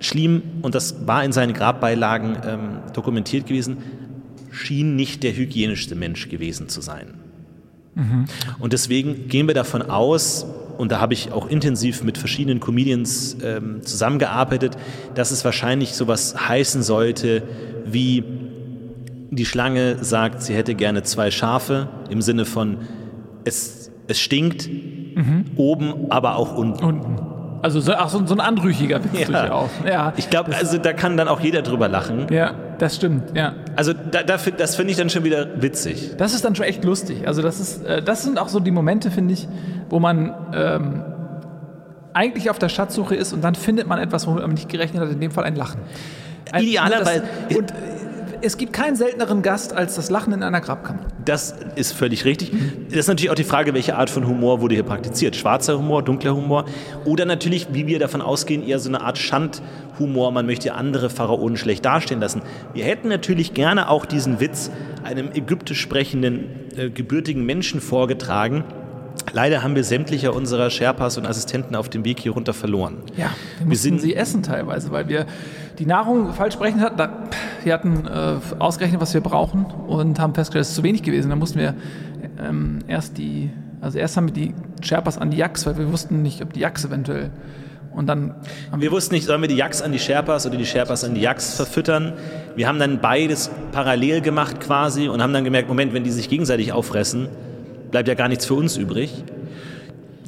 [0.00, 2.60] Schlim, und das war in seinen Grabbeilagen ähm,
[2.92, 3.78] dokumentiert gewesen,
[4.50, 7.14] schien nicht der hygienischste Mensch gewesen zu sein.
[7.94, 8.26] Mhm.
[8.58, 10.46] Und deswegen gehen wir davon aus,
[10.78, 14.76] und da habe ich auch intensiv mit verschiedenen Comedians ähm, zusammengearbeitet,
[15.14, 17.42] dass es wahrscheinlich sowas heißen sollte
[17.84, 18.22] wie
[19.30, 22.78] die Schlange sagt, sie hätte gerne zwei Schafe, im Sinne von
[23.44, 25.44] es, es stinkt, mhm.
[25.56, 26.84] oben, aber auch unten.
[26.84, 27.27] Unten.
[27.62, 29.26] Also so, ach, so, so ein anrüchiger Witz ja.
[29.26, 29.70] durchaus.
[29.86, 32.26] Ja, ich glaube, also da kann dann auch jeder drüber lachen.
[32.30, 33.54] Ja, das stimmt, ja.
[33.76, 36.12] Also da, da, das finde ich dann schon wieder witzig.
[36.16, 37.26] Das ist dann schon echt lustig.
[37.26, 39.48] Also das ist, äh, das sind auch so die Momente, finde ich,
[39.88, 41.02] wo man ähm,
[42.12, 45.10] eigentlich auf der Schatzsuche ist und dann findet man etwas, womit man nicht gerechnet hat,
[45.10, 45.80] in dem Fall ein Lachen.
[46.52, 47.24] Ein, Idealerweise.
[47.56, 47.72] Und
[48.42, 51.00] es gibt keinen selteneren Gast als das Lachen in einer Grabkammer.
[51.24, 52.52] Das ist völlig richtig.
[52.88, 55.36] Das ist natürlich auch die Frage, welche Art von Humor wurde hier praktiziert.
[55.36, 56.64] Schwarzer Humor, dunkler Humor
[57.04, 60.32] oder natürlich, wie wir davon ausgehen, eher so eine Art Schandhumor.
[60.32, 62.42] Man möchte andere Pharaonen schlecht dastehen lassen.
[62.72, 64.70] Wir hätten natürlich gerne auch diesen Witz
[65.04, 68.64] einem ägyptisch sprechenden, äh, gebürtigen Menschen vorgetragen.
[69.32, 72.98] Leider haben wir sämtliche unserer Sherpas und Assistenten auf dem Weg hier runter verloren.
[73.16, 75.26] Ja, wir, wir sind sie essen teilweise, weil wir
[75.78, 76.98] die Nahrung falsch sprechen hatten.
[77.64, 81.30] Wir hatten äh, ausgerechnet, was wir brauchen und haben festgestellt, es ist zu wenig gewesen.
[81.30, 81.74] Dann mussten wir
[82.40, 83.50] ähm, erst die,
[83.80, 86.60] also erst haben wir die Sherpas an die Yaks, weil wir wussten nicht, ob die
[86.60, 87.30] Yaks eventuell
[87.98, 88.36] und dann
[88.76, 91.20] wir wussten nicht, sollen wir die Yaks an die Sherpas oder die Sherpas an die
[91.20, 92.12] Yaks verfüttern.
[92.54, 96.28] Wir haben dann beides parallel gemacht quasi und haben dann gemerkt, Moment, wenn die sich
[96.28, 97.28] gegenseitig auffressen,
[97.90, 99.24] bleibt ja gar nichts für uns übrig.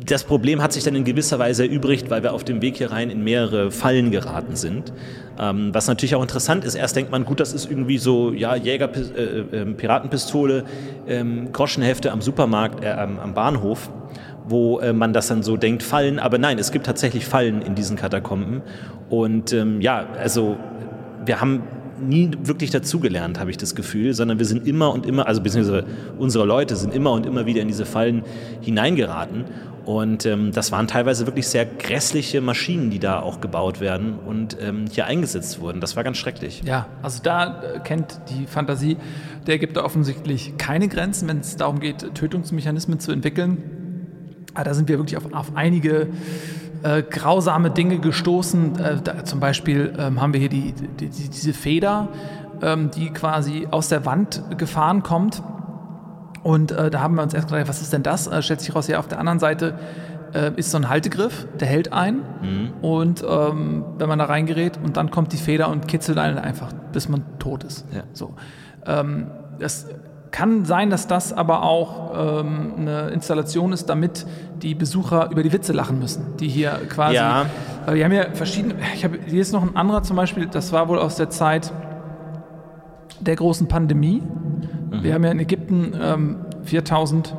[0.07, 2.91] Das Problem hat sich dann in gewisser Weise erübrigt, weil wir auf dem Weg hier
[2.91, 4.93] rein in mehrere Fallen geraten sind.
[5.39, 8.57] Ähm, was natürlich auch interessant ist, erst denkt man, gut, das ist irgendwie so, ja,
[8.57, 10.65] Jäger, äh, äh, Piratenpistole,
[11.07, 13.91] ähm, Groschenhefte am Supermarkt, äh, am Bahnhof
[14.51, 16.19] wo äh, man das dann so denkt, Fallen.
[16.19, 18.63] Aber nein, es gibt tatsächlich Fallen in diesen Katakomben.
[19.09, 20.57] Und ähm, ja, also
[21.25, 21.63] wir haben
[22.01, 25.85] nie wirklich dazugelernt, habe ich das Gefühl, sondern wir sind immer und immer, also beziehungsweise
[26.19, 28.23] unsere Leute sind immer und immer wieder in diese Fallen
[28.61, 29.45] hineingeraten.
[29.85, 34.57] Und ähm, das waren teilweise wirklich sehr grässliche Maschinen, die da auch gebaut werden und
[34.61, 35.81] ähm, hier eingesetzt wurden.
[35.81, 36.63] Das war ganz schrecklich.
[36.65, 38.99] Ja, also da äh, kennt die Fantasie
[39.47, 43.81] der Ägypter offensichtlich keine Grenzen, wenn es darum geht, Tötungsmechanismen zu entwickeln.
[44.55, 46.09] Aber da sind wir wirklich auf, auf einige
[46.83, 48.79] äh, grausame Dinge gestoßen.
[48.79, 52.09] Äh, da, zum Beispiel ähm, haben wir hier die, die, die, diese Feder,
[52.63, 55.43] ähm, die quasi aus der Wand gefahren kommt.
[56.43, 58.27] Und äh, da haben wir uns erst gedacht, was ist denn das?
[58.27, 59.79] Äh, stellt sich raus, ja, auf der anderen Seite
[60.35, 62.23] äh, ist so ein Haltegriff, der hält ein.
[62.43, 62.73] Mhm.
[62.83, 66.73] Und ähm, wenn man da reingerät und dann kommt die Feder und kitzelt einen einfach,
[66.93, 67.87] bis man tot ist.
[67.95, 68.03] Ja.
[68.13, 68.35] So.
[68.87, 69.27] Ähm,
[69.59, 69.87] das
[70.31, 74.27] kann sein, dass das aber auch ähm, eine Installation ist, damit
[74.63, 77.17] die Besucher über die Witze lachen müssen, die hier quasi.
[77.17, 77.47] Ja.
[77.87, 78.75] Äh, wir haben ja verschiedene.
[78.95, 80.47] Ich habe hier ist noch ein anderer zum Beispiel.
[80.47, 81.73] Das war wohl aus der Zeit
[83.21, 84.23] der großen Pandemie.
[84.91, 87.35] Wir haben ja in Ägypten ähm, 4000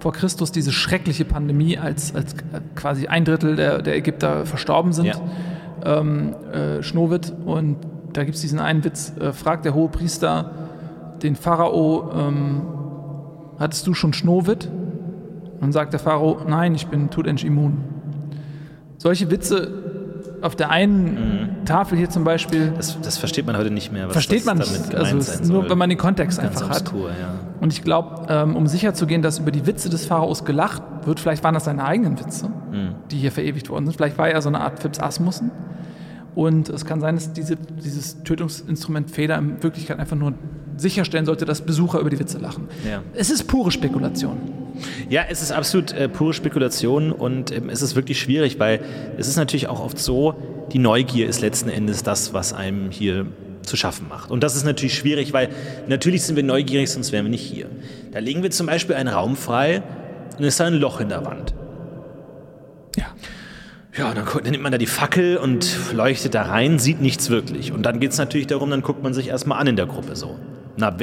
[0.00, 2.34] vor Christus diese schreckliche Pandemie, als, als
[2.76, 5.06] quasi ein Drittel der, der Ägypter verstorben sind.
[5.06, 5.16] Ja.
[5.84, 7.32] Ähm, äh, Schnowit.
[7.44, 7.78] Und
[8.12, 10.67] da gibt es diesen einen Witz, äh, fragt der hohe Priester
[11.22, 12.62] den Pharao, ähm,
[13.58, 14.66] hattest du schon Schnowit?
[14.66, 17.78] Und dann sagt der Pharao, nein, ich bin Tutanchamun.
[18.96, 19.72] Solche Witze
[20.40, 24.06] auf der einen Tafel hier zum Beispiel Das, das versteht man heute nicht mehr.
[24.06, 26.82] Was versteht man damit Also nur, wenn man den Kontext Ganz einfach hat.
[26.82, 27.34] obskur, ja.
[27.60, 31.42] Und ich glaube, ähm, um sicherzugehen, dass über die Witze des Pharaos gelacht wird, vielleicht
[31.42, 32.50] waren das seine eigenen Witze,
[33.10, 33.96] die hier verewigt worden sind.
[33.96, 35.50] Vielleicht war er so eine Art Phipps Asmussen.
[36.38, 40.34] Und es kann sein, dass diese, dieses Tötungsinstrument Feder in Wirklichkeit einfach nur
[40.76, 42.68] sicherstellen sollte, dass Besucher über die Witze lachen.
[42.88, 43.02] Ja.
[43.12, 44.38] Es ist pure Spekulation.
[45.10, 48.78] Ja, es ist absolut äh, pure Spekulation und ähm, es ist wirklich schwierig, weil
[49.16, 50.36] es ist natürlich auch oft so,
[50.70, 53.26] die Neugier ist letzten Endes das, was einem hier
[53.64, 54.30] zu schaffen macht.
[54.30, 55.48] Und das ist natürlich schwierig, weil
[55.88, 57.66] natürlich sind wir neugierig, sonst wären wir nicht hier.
[58.12, 59.82] Da legen wir zum Beispiel einen Raum frei
[60.38, 61.52] und es ist da ein Loch in der Wand.
[62.96, 63.06] Ja.
[63.98, 67.72] Ja, dann, dann nimmt man da die Fackel und leuchtet da rein, sieht nichts wirklich.
[67.72, 70.14] Und dann geht es natürlich darum, dann guckt man sich erstmal an in der Gruppe
[70.14, 70.38] so.
[70.76, 70.94] Na,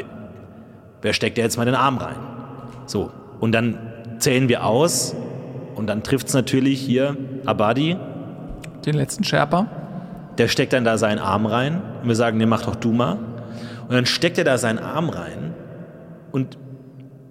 [1.02, 2.16] wer, steckt da jetzt mal den Arm rein?
[2.86, 3.12] So.
[3.42, 3.78] Und dann
[4.20, 5.14] zählen wir aus
[5.76, 7.98] und dann trifft es natürlich hier Abadi,
[8.86, 9.68] Den letzten Sherpa.
[10.38, 13.18] der steckt dann da seinen Arm rein und wir sagen, nee, mach doch du mal.
[13.88, 15.54] Und dann steckt er da seinen Arm rein
[16.32, 16.58] und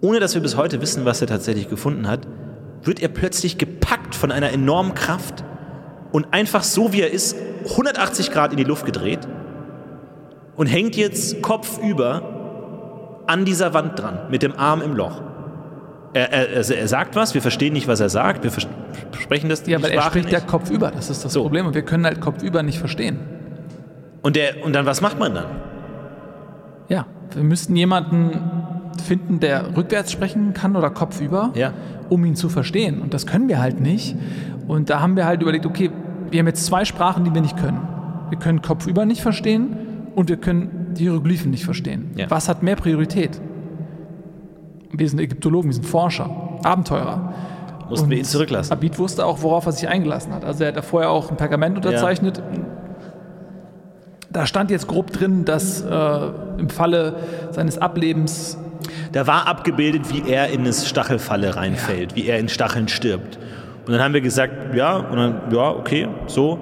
[0.02, 2.28] ohne dass wir bis heute wissen, was er tatsächlich gefunden hat,
[2.82, 5.42] wird er plötzlich gepackt von einer enormen Kraft
[6.14, 7.36] und einfach so wie er ist,
[7.70, 9.26] 180 Grad in die Luft gedreht
[10.54, 12.22] und hängt jetzt kopfüber
[13.26, 15.20] an dieser Wand dran, mit dem Arm im Loch.
[16.12, 18.52] Er, er, er, sagt was, wir verstehen nicht, was er sagt, wir
[19.20, 20.46] sprechen das Ja, die weil er spricht ja nicht.
[20.46, 20.92] kopfüber.
[20.94, 21.42] Das ist das So.
[21.42, 21.66] Problem.
[21.66, 23.18] Und wir können halt kopfüber nicht verstehen.
[24.22, 25.46] Und, der, und dann, was macht man dann?
[26.88, 28.38] Ja, wir müssten jemanden
[29.04, 31.72] finden, der rückwärts sprechen kann oder kopfüber, Ja.
[32.08, 33.00] um ihn zu verstehen.
[33.02, 34.14] Und das können wir halt nicht.
[34.68, 35.90] Und da haben wir halt überlegt, okay,
[36.30, 37.80] wir haben jetzt zwei Sprachen, die wir nicht können.
[38.30, 39.76] Wir können kopfüber nicht verstehen
[40.14, 42.10] und wir können die Hieroglyphen nicht verstehen.
[42.16, 42.30] Ja.
[42.30, 43.40] Was hat mehr Priorität?
[44.92, 46.30] Wir sind Ägyptologen, wir sind Forscher,
[46.62, 47.34] Abenteurer.
[47.88, 48.72] Mussten wir Und ihn zurücklassen.
[48.72, 50.44] Abid wusste auch, worauf er sich eingelassen hat.
[50.44, 52.42] Also er hat da vorher auch ein Pergament unterzeichnet.
[54.30, 56.20] Da stand jetzt grob drin, dass äh,
[56.58, 57.16] im Falle
[57.50, 58.58] seines Ablebens
[59.12, 63.38] Da war abgebildet, wie er in eine Stachelfalle reinfällt, wie er in Stacheln stirbt.
[63.86, 66.58] Und dann haben wir gesagt, ja, und dann, ja, okay, so.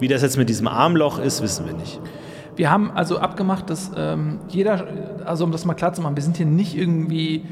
[0.00, 2.00] Wie das jetzt mit diesem Armloch ist, wissen wir nicht.
[2.56, 4.86] Wir haben also abgemacht, dass ähm, jeder,
[5.24, 7.44] also um das mal klar zu machen, wir sind hier nicht irgendwie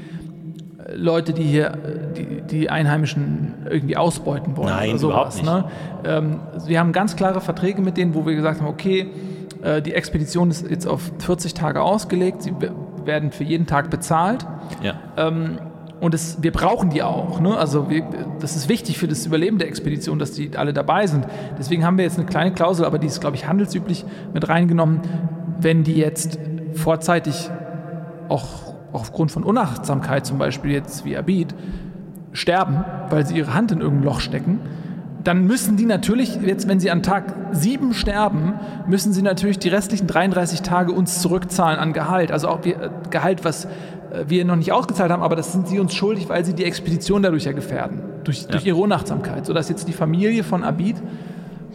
[0.84, 4.68] äh, Leute, die hier äh, die, die Einheimischen irgendwie ausbeuten wollen.
[4.68, 5.64] Nein, sowas, überhaupt
[6.04, 6.10] Ne?
[6.10, 9.06] Ähm, wir haben ganz klare Verträge mit denen, wo wir gesagt haben, okay,
[9.62, 12.54] äh, die Expedition ist jetzt auf 40 Tage ausgelegt, sie
[13.04, 14.46] werden für jeden Tag bezahlt.
[14.82, 14.94] Ja.
[15.16, 15.58] Ähm,
[16.00, 17.40] und es, wir brauchen die auch.
[17.40, 17.56] Ne?
[17.56, 18.04] Also wir,
[18.40, 21.26] das ist wichtig für das Überleben der Expedition, dass die alle dabei sind.
[21.58, 25.00] Deswegen haben wir jetzt eine kleine Klausel, aber die ist, glaube ich, handelsüblich mit reingenommen.
[25.60, 26.38] Wenn die jetzt
[26.72, 27.50] vorzeitig
[28.28, 31.54] auch aufgrund von Unachtsamkeit zum Beispiel jetzt wie Abid
[32.32, 34.60] sterben, weil sie ihre Hand in irgendein Loch stecken,
[35.22, 38.54] dann müssen die natürlich, jetzt wenn sie an Tag 7 sterben,
[38.86, 42.32] müssen sie natürlich die restlichen 33 Tage uns zurückzahlen an Gehalt.
[42.32, 42.74] Also auch äh,
[43.10, 43.68] Gehalt, was
[44.26, 47.22] wir noch nicht ausgezahlt haben, aber das sind sie uns schuldig, weil sie die Expedition
[47.22, 49.46] dadurch ja gefährden, durch, durch ihre Unachtsamkeit.
[49.46, 50.96] Sodass jetzt die Familie von Abid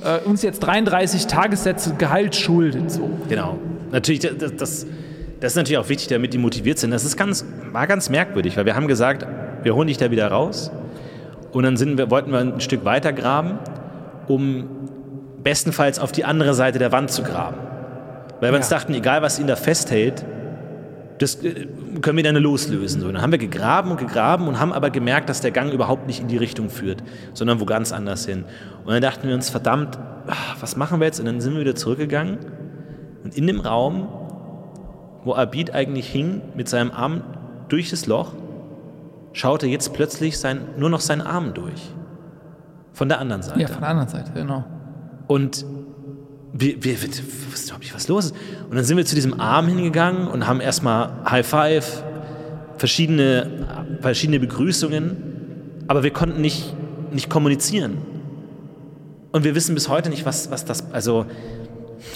[0.03, 2.91] äh, uns jetzt 33 Tagessätze Gehalt schuldet.
[2.91, 3.09] So.
[3.29, 3.57] Genau.
[3.91, 4.85] Natürlich, das, das,
[5.39, 6.91] das ist natürlich auch wichtig, damit die motiviert sind.
[6.91, 9.25] Das ist ganz, war ganz merkwürdig, weil wir haben gesagt,
[9.63, 10.71] wir holen dich da wieder raus.
[11.53, 13.59] Und dann sind wir, wollten wir ein Stück weiter graben,
[14.27, 14.65] um
[15.43, 17.57] bestenfalls auf die andere Seite der Wand zu graben.
[18.41, 18.77] Weil wir uns Ja.
[18.77, 20.25] dachten, egal was ihn da festhält,
[21.19, 21.67] das äh,
[22.01, 23.01] können wir dann loslösen.
[23.01, 26.07] So, dann haben wir gegraben und gegraben und haben aber gemerkt, dass der Gang überhaupt
[26.07, 27.03] nicht in die Richtung führt,
[27.33, 28.45] sondern wo ganz anders hin.
[28.83, 29.97] Und dann dachten wir uns, verdammt,
[30.27, 31.19] ah, was machen wir jetzt?
[31.19, 32.39] Und dann sind wir wieder zurückgegangen
[33.23, 34.07] und in dem Raum,
[35.23, 37.23] wo Abid eigentlich hing, mit seinem Arm
[37.69, 38.33] durch das Loch,
[39.33, 41.91] schaute jetzt plötzlich sein, nur noch seinen Arm durch.
[42.93, 43.59] Von der anderen Seite.
[43.59, 44.63] Ja, von der anderen Seite, genau.
[45.27, 45.65] Und
[46.57, 47.09] wir, wir, wir
[47.51, 48.35] wussten überhaupt nicht, was los ist.
[48.69, 52.03] Und dann sind wir zu diesem Arm hingegangen und haben erstmal High Five,
[52.77, 55.17] verschiedene, verschiedene Begrüßungen,
[55.87, 56.73] aber wir konnten nicht,
[57.11, 57.97] nicht kommunizieren.
[59.31, 61.25] Und wir wissen bis heute nicht, was, was das, also,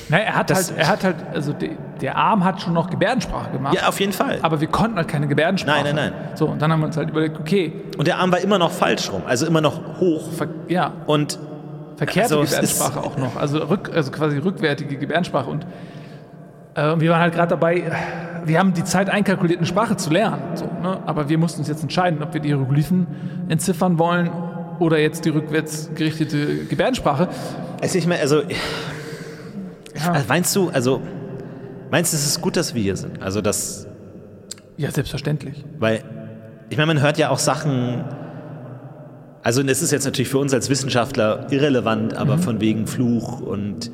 [0.09, 2.89] Na, er hat Das- halt, er hat halt, also de, der Arm hat schon noch
[2.89, 3.75] Gebärdensprache gemacht.
[3.75, 4.39] ja, auf jeden Fall.
[4.41, 5.83] Aber wir konnten halt keine Gebärdensprache.
[5.83, 6.29] Nein, nein, nein.
[6.35, 8.71] So, und dann haben wir uns halt überlegt, okay, Und der Arm war immer noch
[8.71, 10.23] falsch rum, also immer noch hoch.
[10.69, 11.39] ja, Und
[11.99, 13.35] verkehrte Also, Gebärdensprache auch noch.
[13.35, 15.49] Also, rück, also quasi rückwärtige Gebärdensprache.
[15.49, 15.65] Und
[16.75, 17.91] Äh, wir waren halt gerade dabei,
[18.45, 20.41] wir haben die Zeit einkalkuliert, eine Sprache zu lernen.
[20.55, 20.99] So, ne?
[21.05, 23.07] Aber wir mussten uns jetzt entscheiden, ob wir die Hieroglyphen
[23.49, 24.29] entziffern wollen
[24.79, 27.27] oder jetzt die rückwärts gerichtete Gebärdensprache.
[27.81, 30.23] Also ich meine, also, ja.
[30.27, 31.01] meinst du, also
[31.91, 33.21] meinst du, es ist gut, dass wir hier sind?
[33.21, 33.87] Also das.
[34.77, 35.65] Ja, selbstverständlich.
[35.79, 36.03] Weil,
[36.69, 38.05] ich meine, man hört ja auch Sachen.
[39.49, 42.41] Also es ist jetzt natürlich für uns als Wissenschaftler irrelevant, aber mhm.
[42.41, 43.89] von wegen Fluch und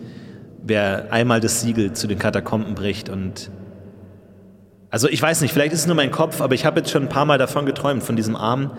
[0.61, 3.51] wer einmal das Siegel zu den Katakomben bricht und
[4.89, 7.03] also ich weiß nicht, vielleicht ist es nur mein Kopf, aber ich habe jetzt schon
[7.03, 8.71] ein paar Mal davon geträumt, von diesem Arm,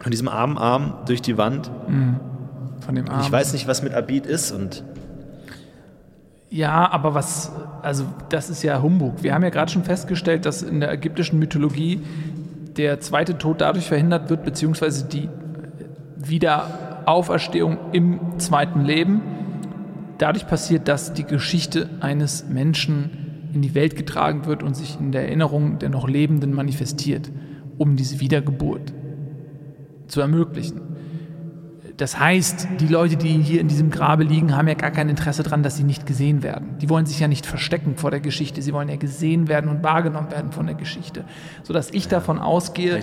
[0.00, 1.70] von diesem armen Arm durch die Wand.
[1.86, 2.18] Mhm.
[2.84, 3.20] Von dem Arm.
[3.20, 4.82] Ich weiß nicht, was mit Abid ist und
[6.50, 9.22] ja, aber was, also das ist ja Humbug.
[9.22, 12.02] Wir haben ja gerade schon festgestellt, dass in der ägyptischen Mythologie
[12.76, 15.28] der zweite Tod dadurch verhindert wird, beziehungsweise die
[16.16, 19.22] Wiederauferstehung im zweiten Leben
[20.18, 25.12] dadurch passiert, dass die Geschichte eines Menschen in die Welt getragen wird und sich in
[25.12, 27.30] der Erinnerung der noch Lebenden manifestiert,
[27.78, 28.92] um diese Wiedergeburt
[30.08, 30.80] zu ermöglichen.
[31.96, 35.42] Das heißt, die Leute, die hier in diesem Grabe liegen, haben ja gar kein Interesse
[35.42, 36.76] daran, dass sie nicht gesehen werden.
[36.78, 38.60] Die wollen sich ja nicht verstecken vor der Geschichte.
[38.60, 41.24] Sie wollen ja gesehen werden und wahrgenommen werden von der Geschichte.
[41.62, 43.02] Sodass ich davon ausgehe,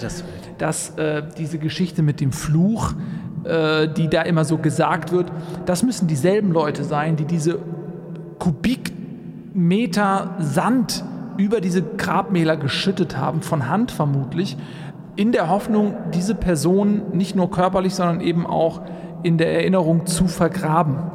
[0.60, 2.94] dass äh, diese Geschichte mit dem Fluch
[3.44, 5.30] äh, die da immer so gesagt wird,
[5.66, 7.60] das müssen dieselben Leute sein, die diese
[8.40, 11.04] Kubikmeter Sand
[11.38, 14.56] über diese Grabmäler geschüttet haben, von Hand vermutlich,
[15.16, 18.82] in der Hoffnung, diese Person nicht nur körperlich, sondern eben auch
[19.22, 21.12] in der Erinnerung zu vergraben.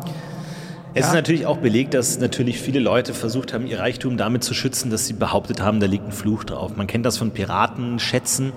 [0.94, 1.08] Es ja.
[1.08, 4.90] ist natürlich auch belegt, dass natürlich viele Leute versucht haben, ihr Reichtum damit zu schützen,
[4.90, 6.76] dass sie behauptet haben, da liegt ein Fluch drauf.
[6.76, 8.52] Man kennt das von Piratenschätzen, äh,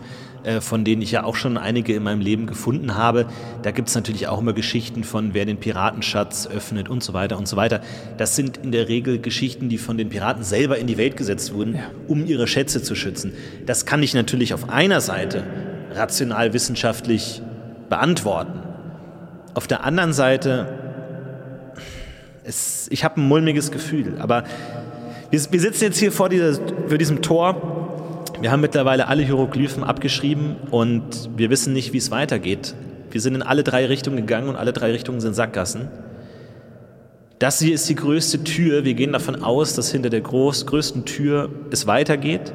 [0.59, 3.25] von denen ich ja auch schon einige in meinem Leben gefunden habe.
[3.61, 7.37] Da gibt es natürlich auch immer Geschichten von, wer den Piratenschatz öffnet und so weiter
[7.37, 7.81] und so weiter.
[8.17, 11.53] Das sind in der Regel Geschichten, die von den Piraten selber in die Welt gesetzt
[11.53, 11.81] wurden, ja.
[12.07, 13.33] um ihre Schätze zu schützen.
[13.65, 15.43] Das kann ich natürlich auf einer Seite
[15.93, 17.41] rational wissenschaftlich
[17.89, 18.59] beantworten.
[19.53, 20.79] Auf der anderen Seite,
[22.43, 24.45] es, ich habe ein mulmiges Gefühl, aber
[25.29, 26.53] wir, wir sitzen jetzt hier vor, dieser,
[26.87, 27.80] vor diesem Tor
[28.41, 32.73] wir haben mittlerweile alle Hieroglyphen abgeschrieben und wir wissen nicht, wie es weitergeht.
[33.11, 35.89] Wir sind in alle drei Richtungen gegangen und alle drei Richtungen sind Sackgassen.
[37.39, 38.83] Das hier ist die größte Tür.
[38.83, 42.53] Wir gehen davon aus, dass hinter der groß, größten Tür es weitergeht.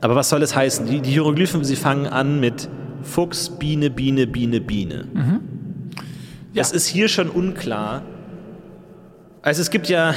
[0.00, 0.86] Aber was soll es heißen?
[0.86, 2.68] Die, die Hieroglyphen, sie fangen an mit
[3.02, 5.06] Fuchs, Biene, Biene, Biene, Biene.
[5.12, 5.40] Mhm.
[6.52, 6.62] Ja.
[6.62, 8.02] Es ist hier schon unklar.
[9.42, 10.14] Also es gibt ja,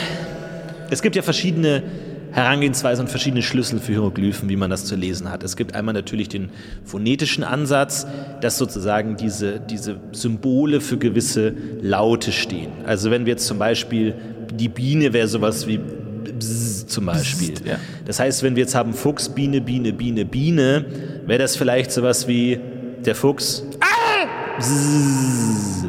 [0.89, 1.83] es gibt ja verschiedene
[2.31, 5.43] Herangehensweise und verschiedene Schlüssel für Hieroglyphen, wie man das zu lesen hat.
[5.43, 6.49] Es gibt einmal natürlich den
[6.85, 8.07] phonetischen Ansatz,
[8.39, 12.71] dass sozusagen diese, diese Symbole für gewisse Laute stehen.
[12.85, 14.15] Also wenn wir jetzt zum Beispiel,
[14.53, 17.51] die Biene wäre sowas wie Bzz zum Beispiel.
[17.51, 17.75] Bzz, ja.
[18.05, 20.85] Das heißt, wenn wir jetzt haben Fuchs, Biene, Biene, Biene, Biene,
[21.25, 22.59] wäre das vielleicht sowas wie
[23.05, 23.63] der Fuchs.
[23.81, 24.57] Ah!
[24.57, 25.85] Bzz.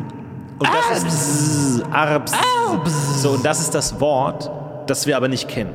[0.59, 2.33] Und das ist Bzz, Arbs.
[3.21, 4.51] So, und das ist das Wort,
[4.89, 5.71] das wir aber nicht kennen.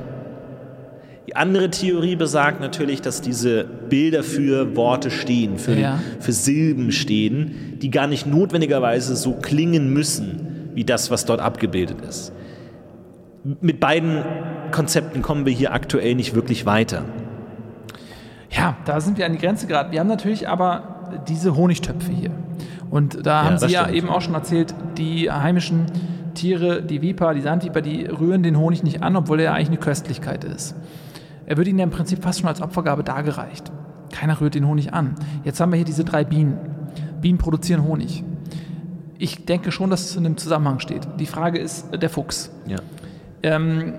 [1.38, 6.00] Andere Theorie besagt natürlich, dass diese Bilder für Worte stehen, für, ja.
[6.20, 12.02] für Silben stehen, die gar nicht notwendigerweise so klingen müssen, wie das, was dort abgebildet
[12.02, 12.32] ist.
[13.62, 14.24] Mit beiden
[14.72, 17.06] Konzepten kommen wir hier aktuell nicht wirklich weiter.
[18.50, 19.92] Ja, da sind wir an die Grenze geraten.
[19.92, 22.32] Wir haben natürlich aber diese Honigtöpfe hier.
[22.90, 25.86] Und da haben Sie ja eben auch schon erzählt, die heimischen
[26.34, 29.78] Tiere, die Viper, die Sandviper, die rühren den Honig nicht an, obwohl er eigentlich eine
[29.78, 30.76] Köstlichkeit ist.
[31.48, 33.72] Er wird ihnen ja im Prinzip fast schon als Opfergabe dargereicht.
[34.12, 35.16] Keiner rührt den Honig an.
[35.46, 36.58] Jetzt haben wir hier diese drei Bienen.
[37.22, 38.24] Bienen produzieren Honig.
[39.18, 41.08] Ich denke schon, dass es in einem Zusammenhang steht.
[41.20, 42.52] Die Frage ist äh, der Fuchs.
[42.68, 42.78] Ja.
[43.44, 43.94] Ähm,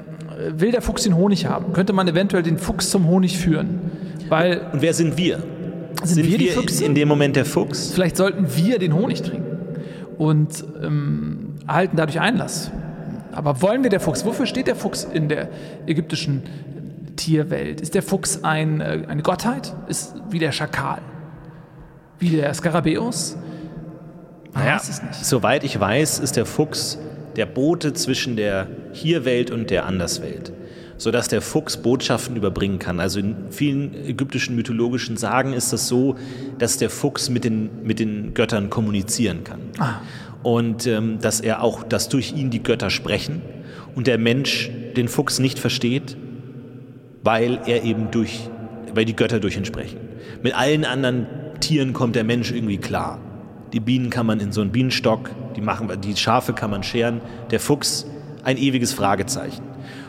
[0.50, 1.72] will der Fuchs den Honig haben?
[1.72, 3.80] Könnte man eventuell den Fuchs zum Honig führen?
[4.28, 5.38] Weil Und wer sind wir?
[6.02, 6.84] Sind, sind wir, wir die Füchse?
[6.84, 7.92] in dem Moment der Fuchs?
[7.92, 9.56] Vielleicht sollten wir den Honig trinken
[10.18, 12.70] und ähm, erhalten dadurch Einlass.
[13.32, 14.24] Aber wollen wir der Fuchs?
[14.24, 15.48] Wofür steht der Fuchs in der
[15.86, 16.42] ägyptischen
[17.18, 17.82] Tierwelt?
[17.82, 19.74] Ist der Fuchs ein, äh, eine Gottheit?
[19.88, 21.02] Ist wie der Schakal?
[22.18, 23.36] Wie der Skarabäus?
[24.54, 25.24] naja, es nicht.
[25.24, 26.98] Soweit ich weiß, ist der Fuchs
[27.36, 30.52] der Bote zwischen der Hierwelt und der Anderswelt,
[30.96, 32.98] sodass der Fuchs Botschaften überbringen kann.
[32.98, 36.16] Also in vielen ägyptischen mythologischen Sagen ist das so,
[36.58, 39.60] dass der Fuchs mit den, mit den Göttern kommunizieren kann.
[39.78, 40.00] Ah.
[40.42, 43.42] Und ähm, dass er auch, dass durch ihn die Götter sprechen
[43.94, 46.16] und der Mensch den Fuchs nicht versteht
[47.22, 48.48] weil er eben durch,
[48.94, 49.98] weil die Götter durch ihn sprechen.
[50.42, 51.26] Mit allen anderen
[51.60, 53.20] Tieren kommt der Mensch irgendwie klar.
[53.72, 57.20] Die Bienen kann man in so einen Bienenstock, die, machen, die Schafe kann man scheren,
[57.50, 58.06] der Fuchs
[58.44, 59.62] ein ewiges Fragezeichen.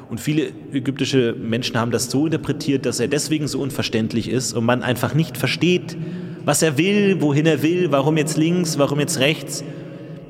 [0.09, 4.65] Und viele ägyptische Menschen haben das so interpretiert, dass er deswegen so unverständlich ist und
[4.65, 5.97] man einfach nicht versteht,
[6.45, 9.63] was er will, wohin er will, warum jetzt links, warum jetzt rechts,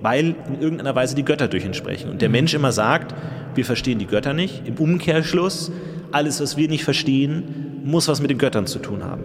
[0.01, 2.09] weil in irgendeiner Weise die Götter durch ihn sprechen.
[2.09, 3.15] Und der Mensch immer sagt,
[3.55, 4.63] wir verstehen die Götter nicht.
[4.65, 5.71] Im Umkehrschluss,
[6.11, 9.23] alles, was wir nicht verstehen, muss was mit den Göttern zu tun haben.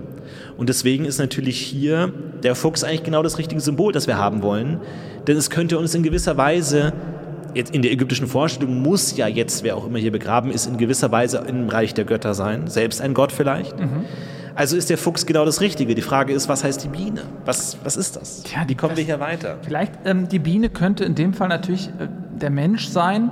[0.56, 2.12] Und deswegen ist natürlich hier
[2.42, 4.80] der Fuchs eigentlich genau das richtige Symbol, das wir haben wollen.
[5.26, 6.92] Denn es könnte uns in gewisser Weise
[7.54, 10.76] jetzt in der ägyptischen Vorstellung muss ja jetzt, wer auch immer hier begraben ist, in
[10.76, 13.78] gewisser Weise im Reich der Götter sein, selbst ein Gott vielleicht.
[13.78, 14.04] Mhm.
[14.56, 15.94] Also ist der Fuchs genau das Richtige.
[15.94, 17.22] Die Frage ist, was heißt die Biene?
[17.44, 18.44] Was, was ist das?
[18.44, 19.58] Tja, Wie kommen wir hier weiter?
[19.62, 22.08] Vielleicht ähm, die Biene könnte in dem Fall natürlich äh,
[22.40, 23.30] der Mensch sein,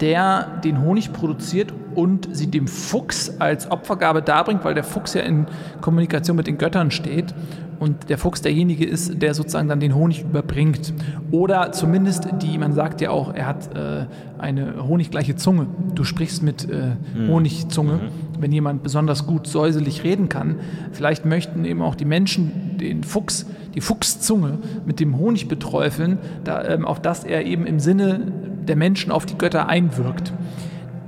[0.00, 5.22] der den Honig produziert und sie dem Fuchs als Opfergabe darbringt, weil der Fuchs ja
[5.22, 5.46] in
[5.80, 7.34] Kommunikation mit den Göttern steht
[7.80, 10.92] und der Fuchs derjenige ist, der sozusagen dann den Honig überbringt.
[11.30, 14.04] Oder zumindest die, man sagt ja auch, er hat äh,
[14.38, 15.66] eine honiggleiche Zunge.
[15.94, 17.28] Du sprichst mit äh, mhm.
[17.28, 18.00] Honigzunge, mhm.
[18.38, 20.56] wenn jemand besonders gut säuselig reden kann.
[20.92, 26.62] Vielleicht möchten eben auch die Menschen den Fuchs, die Fuchszunge mit dem Honig beträufeln, da,
[26.62, 28.20] ähm, auf das er eben im Sinne
[28.60, 30.32] der Menschen auf die Götter einwirkt.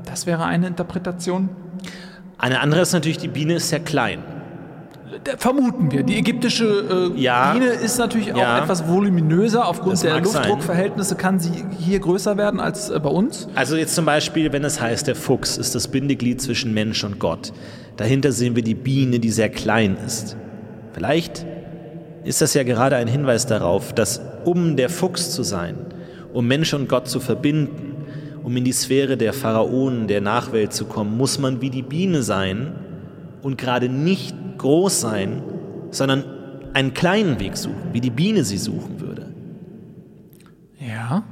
[0.04, 1.48] Das wäre eine Interpretation.
[2.38, 4.22] Eine andere ist natürlich, die Biene ist sehr klein
[5.38, 6.02] vermuten wir.
[6.02, 7.52] Die ägyptische äh, ja.
[7.52, 8.62] Biene ist natürlich auch ja.
[8.62, 9.66] etwas voluminöser.
[9.66, 13.48] Aufgrund das der Luftdruckverhältnisse kann sie hier größer werden als äh, bei uns.
[13.54, 17.18] Also jetzt zum Beispiel, wenn es heißt, der Fuchs ist das Bindeglied zwischen Mensch und
[17.18, 17.52] Gott.
[17.96, 20.36] Dahinter sehen wir die Biene, die sehr klein ist.
[20.92, 21.46] Vielleicht
[22.24, 25.76] ist das ja gerade ein Hinweis darauf, dass um der Fuchs zu sein,
[26.32, 28.06] um Mensch und Gott zu verbinden,
[28.42, 32.22] um in die Sphäre der Pharaonen, der Nachwelt zu kommen, muss man wie die Biene
[32.22, 32.74] sein
[33.42, 35.42] und gerade nicht groß sein,
[35.90, 36.24] sondern
[36.74, 39.26] einen kleinen Weg suchen, wie die Biene sie suchen würde.
[40.78, 41.22] Ja,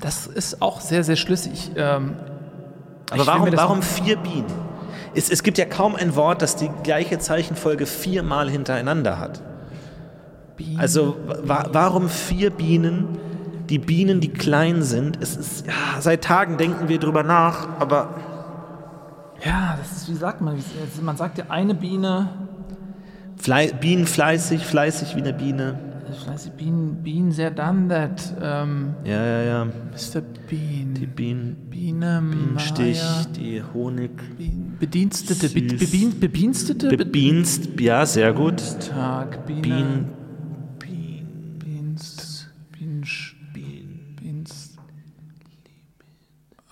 [0.00, 1.72] das ist auch sehr, sehr schlüssig.
[1.76, 2.14] Ähm,
[3.10, 4.46] Aber warum, warum vier Bienen?
[5.14, 9.42] Es, es gibt ja kaum ein Wort, das die gleiche Zeichenfolge viermal hintereinander hat.
[10.56, 13.18] Bienen, also wa warum vier Bienen?
[13.72, 15.18] Die Bienen, die klein sind.
[15.20, 18.14] Es ist, ja, seit Tagen denken wir drüber nach, aber.
[19.44, 20.62] Ja, das ist, wie sagt man?
[21.00, 22.28] Man sagt ja eine Biene
[23.42, 25.76] Fle Bienen fleißig, fleißig wie eine Biene.
[26.24, 28.34] Fleißig Bienen, Bienen sehr done that.
[28.40, 29.64] Ähm, ja, ja, ja.
[29.64, 30.20] Mr.
[30.48, 30.94] Bean.
[30.94, 31.56] Die Bienen.
[31.68, 34.10] Biene, Bienenstich, Maya, die Honig.
[34.36, 36.96] Bien, Bedienstete, Be, Bebien, Bedienstete?
[36.96, 38.62] Bedienst, ja, sehr gut.
[38.94, 39.62] Tag, Biene.
[39.62, 40.04] Bien, Bien,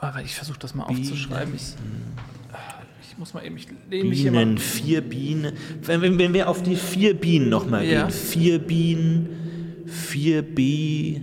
[0.03, 1.55] Aber ich versuche das mal aufzuschreiben.
[1.55, 4.57] Ich, muss mal eben, ich lehne mich hier mal.
[4.57, 5.53] vier Bienen.
[5.83, 8.05] Wenn, wenn, wir auf die vier Bienen nochmal ja.
[8.05, 8.11] gehen.
[8.11, 11.21] Vier Bienen, vier B,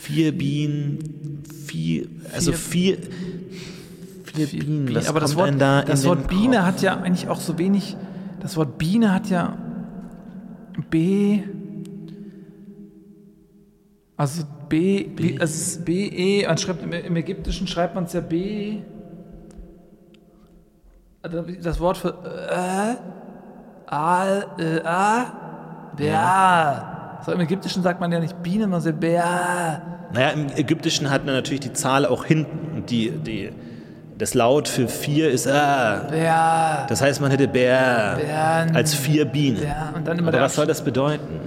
[0.00, 2.98] vier Bienen, vier, also vier,
[4.22, 4.94] vier, vier Bienen.
[4.94, 7.96] Was Aber das Wort, da das Wort Biene hat ja eigentlich auch so wenig,
[8.38, 9.58] das Wort Biene hat ja
[10.88, 11.40] B,
[14.16, 18.78] also B, B, also B, E, im Ägyptischen schreibt man es ja B,
[21.22, 22.96] also das Wort für äh,
[23.86, 25.26] al, äh, a,
[25.98, 27.18] ja.
[27.24, 29.80] So, Im Ägyptischen sagt man ja nicht Biene, man sagt Bär.
[30.12, 32.84] Naja, im Ägyptischen hat man natürlich die Zahl auch hinten.
[32.86, 33.50] Die, die,
[34.16, 36.06] das Laut für vier ist A.
[36.08, 36.86] Bär.
[36.88, 38.76] Das heißt, man hätte Bär Bären.
[38.76, 39.60] als vier Bienen.
[39.60, 39.92] Bär.
[39.96, 41.40] Und dann immer aber was soll das bedeuten?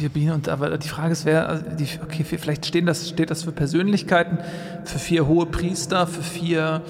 [0.00, 3.30] Vier Bienen und aber die Frage ist, wer, also die, okay, vielleicht stehen das, steht
[3.30, 4.38] das für Persönlichkeiten,
[4.84, 6.80] für vier hohe Priester, für vier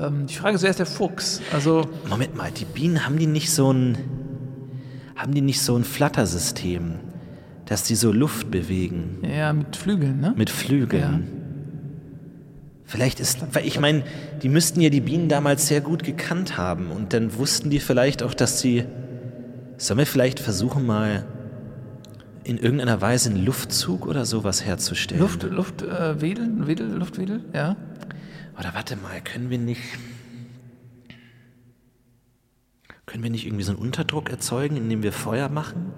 [0.00, 1.42] ähm, die Frage ist, wer ist der Fuchs?
[1.52, 3.98] Also Moment mal, die Bienen haben die nicht so ein
[5.14, 6.94] haben die nicht so ein Flattersystem,
[7.66, 9.18] dass die so Luft bewegen?
[9.30, 10.32] Ja, mit Flügeln, ne?
[10.34, 11.02] Mit Flügeln.
[11.02, 11.20] Ja.
[12.86, 14.04] Vielleicht ist, weil ich meine,
[14.42, 18.22] die müssten ja die Bienen damals sehr gut gekannt haben und dann wussten die vielleicht
[18.22, 18.86] auch, dass sie.
[19.76, 21.26] Sollen wir vielleicht versuchen, mal
[22.48, 25.20] in irgendeiner Weise einen Luftzug oder sowas herzustellen?
[25.20, 27.76] Luft, Luft, äh, Wedel, Wedel, Luftwedel, ja.
[28.58, 29.82] Oder warte mal, können wir nicht.
[33.04, 35.92] Können wir nicht irgendwie so einen Unterdruck erzeugen, indem wir Feuer machen?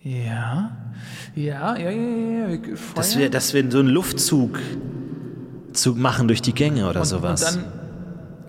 [0.00, 0.94] Ja,
[1.34, 2.76] ja, ja, ja, ja.
[2.76, 2.94] Feuer?
[2.94, 4.58] Dass wir, dass wir so einen Luftzug
[5.72, 7.54] Zug machen durch die Gänge oder und, sowas.
[7.54, 7.85] Und dann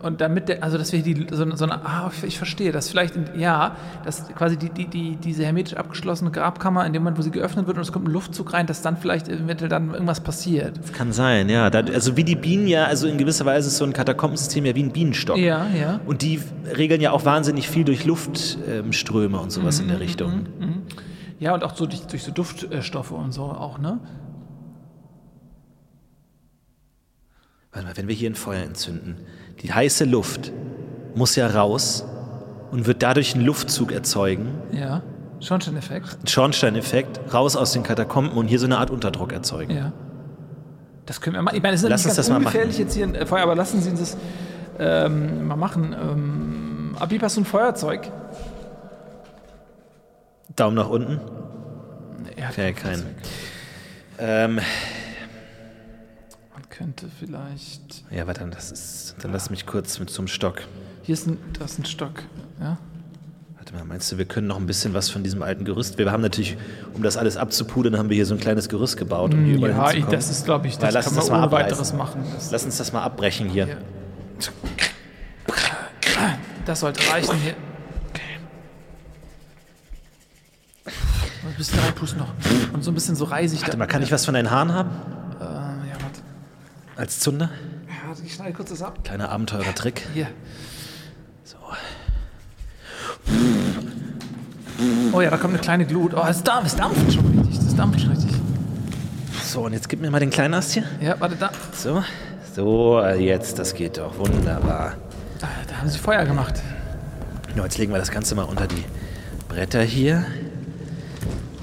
[0.01, 3.15] und damit, der, also dass wir die, so, so eine, ah, ich verstehe, dass vielleicht,
[3.35, 3.75] ja,
[4.05, 7.67] dass quasi die, die, die, diese hermetisch abgeschlossene Grabkammer, in dem Moment, wo sie geöffnet
[7.67, 10.77] wird und es kommt ein Luftzug rein, dass dann vielleicht eventuell dann irgendwas passiert.
[10.77, 11.69] Das kann sein, ja.
[11.69, 14.75] Da, also wie die Bienen ja, also in gewisser Weise ist so ein Katakombensystem ja
[14.75, 15.37] wie ein Bienenstock.
[15.37, 15.99] Ja, ja.
[16.05, 16.41] Und die
[16.75, 20.31] regeln ja auch wahnsinnig viel durch Luftströme und sowas mhm, in der mhm, Richtung.
[20.31, 20.81] Mhm, mhm.
[21.39, 23.99] Ja, und auch so durch, durch so Duftstoffe und so auch, ne?
[27.71, 29.17] Warte mal, wenn wir hier ein Feuer entzünden,
[29.61, 30.51] die heiße Luft
[31.15, 32.05] muss ja raus
[32.71, 35.01] und wird dadurch einen Luftzug erzeugen, Ja.
[35.39, 36.17] Schornsteineffekt.
[36.29, 39.75] Schornsteineffekt, raus aus den Katakomben und hier so eine Art Unterdruck erzeugen.
[39.75, 39.91] Ja.
[41.05, 41.55] Das können wir machen.
[41.55, 43.79] Ich meine, es ist Lass nicht ganz ungefährlich jetzt hier ein äh, Feuer, aber lassen
[43.81, 44.17] Sie uns das
[44.79, 45.95] ähm, mal machen.
[45.99, 48.11] Ähm, Abib, hast du ein Feuerzeug?
[50.55, 51.19] Daumen nach unten.
[52.37, 53.03] Ja, Okay, kein.
[54.19, 54.59] Ähm,
[56.69, 58.03] könnte vielleicht.
[58.11, 60.61] ja, warte, das ist, dann lass mich kurz mit zum Stock.
[61.03, 62.23] Hier ist ein, das ist ein Stock.
[62.59, 62.77] Ja?
[63.55, 65.97] Warte mal, meinst du, wir können noch ein bisschen was von diesem alten Gerüst?
[65.97, 66.57] Wir haben natürlich,
[66.93, 69.71] um das alles abzupudern, haben wir hier so ein kleines Gerüst gebaut, um hier überall
[69.71, 71.71] Ja, ich, das ist, glaube ich, Weil das lass kann man das mal ohne abreißen.
[71.71, 72.23] weiteres machen.
[72.33, 73.67] Das, Lass uns das mal abbrechen hier.
[73.67, 73.77] Ja.
[76.65, 77.55] das sollte reichen hier.
[80.85, 82.33] Ein bisschen reinpusten noch.
[82.73, 83.61] Und so ein bisschen so reisig.
[83.61, 83.77] Warte da.
[83.77, 84.89] mal, kann ich was von deinen Haaren haben?
[86.97, 87.51] Als Zunder?
[87.87, 89.03] Ja, ich schneide kurz das ab.
[89.03, 90.07] Kleiner Abenteurer-Trick.
[90.15, 90.27] Hier.
[91.43, 91.57] So.
[95.13, 96.15] Oh ja, da kommt eine kleine Glut.
[96.15, 97.59] Oh, es dampft, es dampft schon richtig.
[97.59, 98.31] Das dampft schon richtig.
[99.43, 100.85] so, und jetzt gib mir mal den kleinen Ast hier.
[100.99, 101.51] Ja, warte, da.
[101.71, 102.03] So.
[102.55, 104.17] So, jetzt, das geht doch.
[104.17, 104.95] Wunderbar.
[105.39, 106.55] Da, da haben sie Feuer gemacht.
[107.55, 108.83] Ja, jetzt legen wir das Ganze mal unter die
[109.47, 110.25] Bretter hier.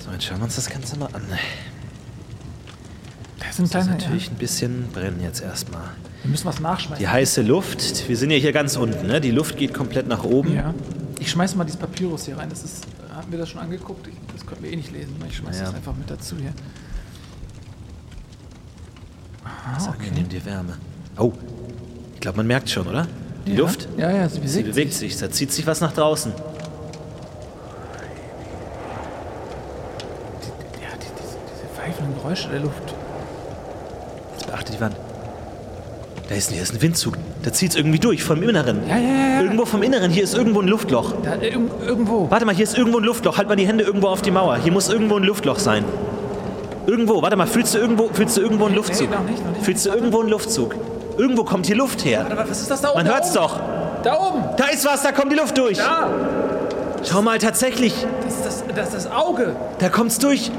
[0.04, 1.22] So, jetzt schauen wir uns das Ganze mal an.
[3.56, 3.86] Das ist kleiner.
[3.86, 3.92] Ja.
[3.92, 5.82] natürlich ein bisschen brennen jetzt erstmal.
[6.22, 6.98] Wir müssen was nachschmeißen.
[7.04, 9.20] Die heiße Luft, wir sind ja hier ganz unten, ne?
[9.20, 10.54] Die Luft geht komplett nach oben.
[10.54, 10.74] Ja.
[11.20, 12.48] Ich schmeiß mal dieses Papyrus hier rein.
[12.50, 12.84] Das ist,
[13.14, 14.06] hatten wir das schon angeguckt?
[14.08, 15.14] Ich, das können wir eh nicht lesen.
[15.28, 15.64] Ich schmeiß Ja.
[15.66, 16.52] das einfach mit dazu hier.
[19.74, 20.08] Das Ah, okay.
[20.08, 20.76] angenehm, die Wärme.
[21.18, 21.32] Oh,
[22.14, 23.06] ich glaube, man merkt schon, oder?
[23.46, 23.58] Die Ja.
[23.58, 25.16] Luft, Ja, ja, sie bewegt, sie bewegt sich.
[25.18, 26.32] Da zieht sich was nach draußen.
[30.80, 32.93] Ja, die, diese, diese pfeifenden Geräusche der Luft.
[34.64, 34.96] Beachte die Wand.
[36.28, 37.18] Da ist, hier ist ein Windzug.
[37.42, 38.80] Da zieht es irgendwie durch, vom Inneren.
[38.88, 39.40] Ja, ja, ja.
[39.42, 40.10] Irgendwo vom Inneren.
[40.10, 41.12] Hier ist irgendwo ein Luftloch.
[41.22, 42.30] Da, irg irgendwo.
[42.30, 43.36] Warte mal, hier ist irgendwo ein Luftloch.
[43.36, 44.56] Halt mal die Hände irgendwo auf die Mauer.
[44.56, 45.84] Hier muss irgendwo ein Luftloch sein.
[46.86, 47.20] Irgendwo.
[47.20, 49.10] Warte mal, fühlst du irgendwo, fühlst du irgendwo einen Luftzug?
[49.10, 49.64] noch nicht, noch nicht.
[49.64, 50.74] Fühlst du irgendwo einen Luftzug?
[51.18, 52.24] Irgendwo kommt hier Luft her.
[52.26, 52.98] Warte, was ist das da oben?
[52.98, 53.46] Man da hört's oben?
[53.46, 53.60] doch.
[54.02, 54.44] Da oben.
[54.56, 55.76] Da ist was, da kommt die Luft durch.
[55.76, 56.08] Da.
[57.04, 57.94] Schau mal, tatsächlich.
[58.24, 59.54] Das ist das, das, ist das Auge.
[59.78, 60.50] Da kommt's durch.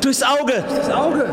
[0.00, 0.64] Durchs Auge.
[0.68, 1.26] Das Auge.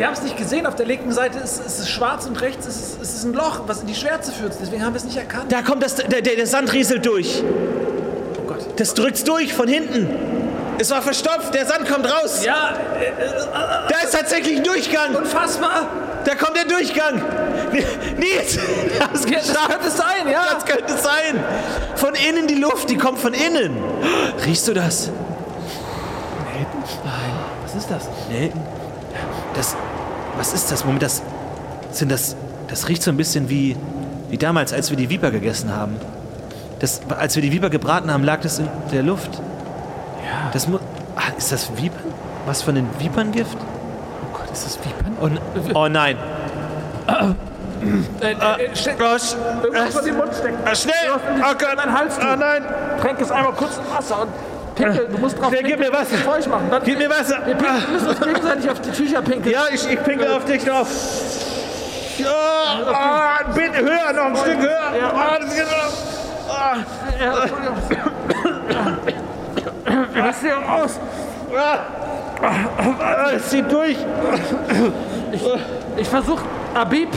[0.00, 0.64] Wir haben es nicht gesehen.
[0.64, 3.34] Auf der linken Seite ist, ist es schwarz und rechts ist es, ist es ein
[3.34, 4.54] Loch, was in die Schwärze führt.
[4.58, 5.52] Deswegen haben wir es nicht erkannt.
[5.52, 7.42] Da kommt das, der, der, der Sand rieselt durch.
[8.38, 8.64] Oh Gott.
[8.80, 10.08] Das drückt's durch von hinten.
[10.78, 12.42] Es war verstopft, der Sand kommt raus.
[12.42, 12.72] Ja,
[13.90, 15.14] Da ist tatsächlich ein Durchgang.
[15.14, 15.86] unfassbar.
[16.24, 17.20] Da kommt der Durchgang.
[18.16, 18.56] Nils,
[18.88, 20.44] wir Ja, das könnte sein, ja.
[20.54, 21.44] Das könnte sein.
[21.96, 23.76] Von innen die Luft, die kommt von innen.
[24.46, 25.10] Riechst du das?
[27.04, 27.32] Nein.
[27.66, 28.08] Was ist das?
[28.30, 28.62] Nelken?
[29.54, 29.76] Das.
[30.40, 30.86] Was ist das?
[30.86, 31.22] Moment, das.
[31.90, 32.34] Sind das.
[32.66, 33.76] Das riecht so ein bisschen wie.
[34.30, 35.96] Wie damals, als wir die Viper gegessen haben.
[36.78, 39.34] Das, als wir die Viper gebraten haben, lag das in der Luft.
[39.34, 40.48] Ja.
[40.50, 40.80] Das muss.
[41.14, 42.14] Ah, ist das Vipern?
[42.46, 43.54] Was von den Viperngift?
[43.54, 45.14] Oh Gott, ist das Vipern?
[45.20, 46.16] Oh, oh nein.
[48.22, 49.34] Äh, äh, steck, Gosh.
[49.62, 50.58] irgendwas in den Mund stecken.
[50.64, 50.94] Ah, schnell!
[51.14, 51.70] Oh Gott!
[51.72, 52.14] in deinen Hals.
[52.18, 52.62] Oh nein!
[53.02, 54.30] Tränk es einmal kurz in Wasser und
[54.84, 55.08] pinkel.
[55.08, 56.16] Du musst drauf gib pinkeln, mir Wasser.
[56.18, 56.68] Feucht machen.
[56.70, 57.38] Dann, Gib mir Wasser!
[57.44, 59.52] Wir pinkeln, müssen uns gegenseitig auf die Tücher pinkeln.
[59.54, 60.88] Ja, ich, ich pinkel auf dich drauf.
[62.18, 62.28] Ja,
[62.92, 64.92] ah, bitte höher, noch ein Stück höher.
[64.98, 65.12] Ja.
[65.14, 66.10] Ah, das geht noch.
[67.20, 67.76] Ja, Entschuldigung.
[70.14, 71.00] Lass dir aus.
[72.42, 73.96] ah, es zieht durch.
[75.96, 77.08] Ich versuche Abib.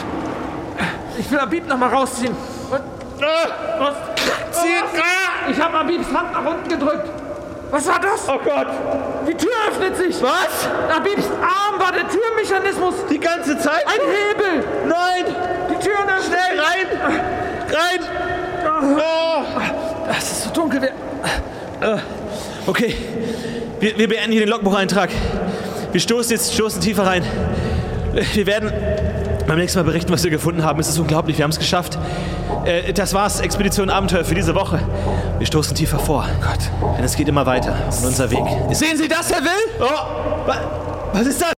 [1.18, 2.36] Ich will Abib noch mal rausziehen.
[2.72, 2.82] Und,
[3.20, 3.93] was?
[4.51, 4.84] zieht.
[5.51, 7.22] Ich habe Abibs Hand nach unten gedrückt.
[7.74, 8.30] Was war das?
[8.30, 8.67] oh Gott.
[9.28, 10.21] Die Tür öffnet sich.
[10.21, 10.69] Was?
[10.95, 12.93] Abibs Arm war der Türmechanismus.
[13.09, 13.84] Die ganze Zeit?
[13.88, 14.63] Ein Hebel.
[14.88, 15.36] Nein.
[15.71, 16.88] Die Tür öffnet Schnell rein.
[17.71, 17.99] Rein.
[18.95, 19.43] Oh.
[20.07, 20.82] Es ist so dunkel.
[20.84, 21.99] Wir,
[22.67, 22.95] Okay,
[23.80, 25.09] wir, wir beenden hier den Logbucheintrag.
[25.91, 27.26] Wir stoßen jetzt stoßen tiefer rein.
[28.34, 28.71] Wir werden
[29.48, 30.80] beim nächsten Mal berichten, was wir gefunden haben.
[30.80, 31.98] Es ist unglaublich, wir haben es geschafft.
[32.66, 34.80] Äh, das war's, Expedition Abenteuer für diese Woche.
[35.38, 36.26] Wir stoßen tiefer vor.
[36.41, 36.60] Gott.
[36.98, 37.76] Denn es geht immer weiter.
[38.00, 38.80] Und unser Weg ist.
[38.80, 39.52] Sehen Sie das, Herr Will?
[39.80, 40.56] Oh, wa,
[41.14, 41.54] was ist das?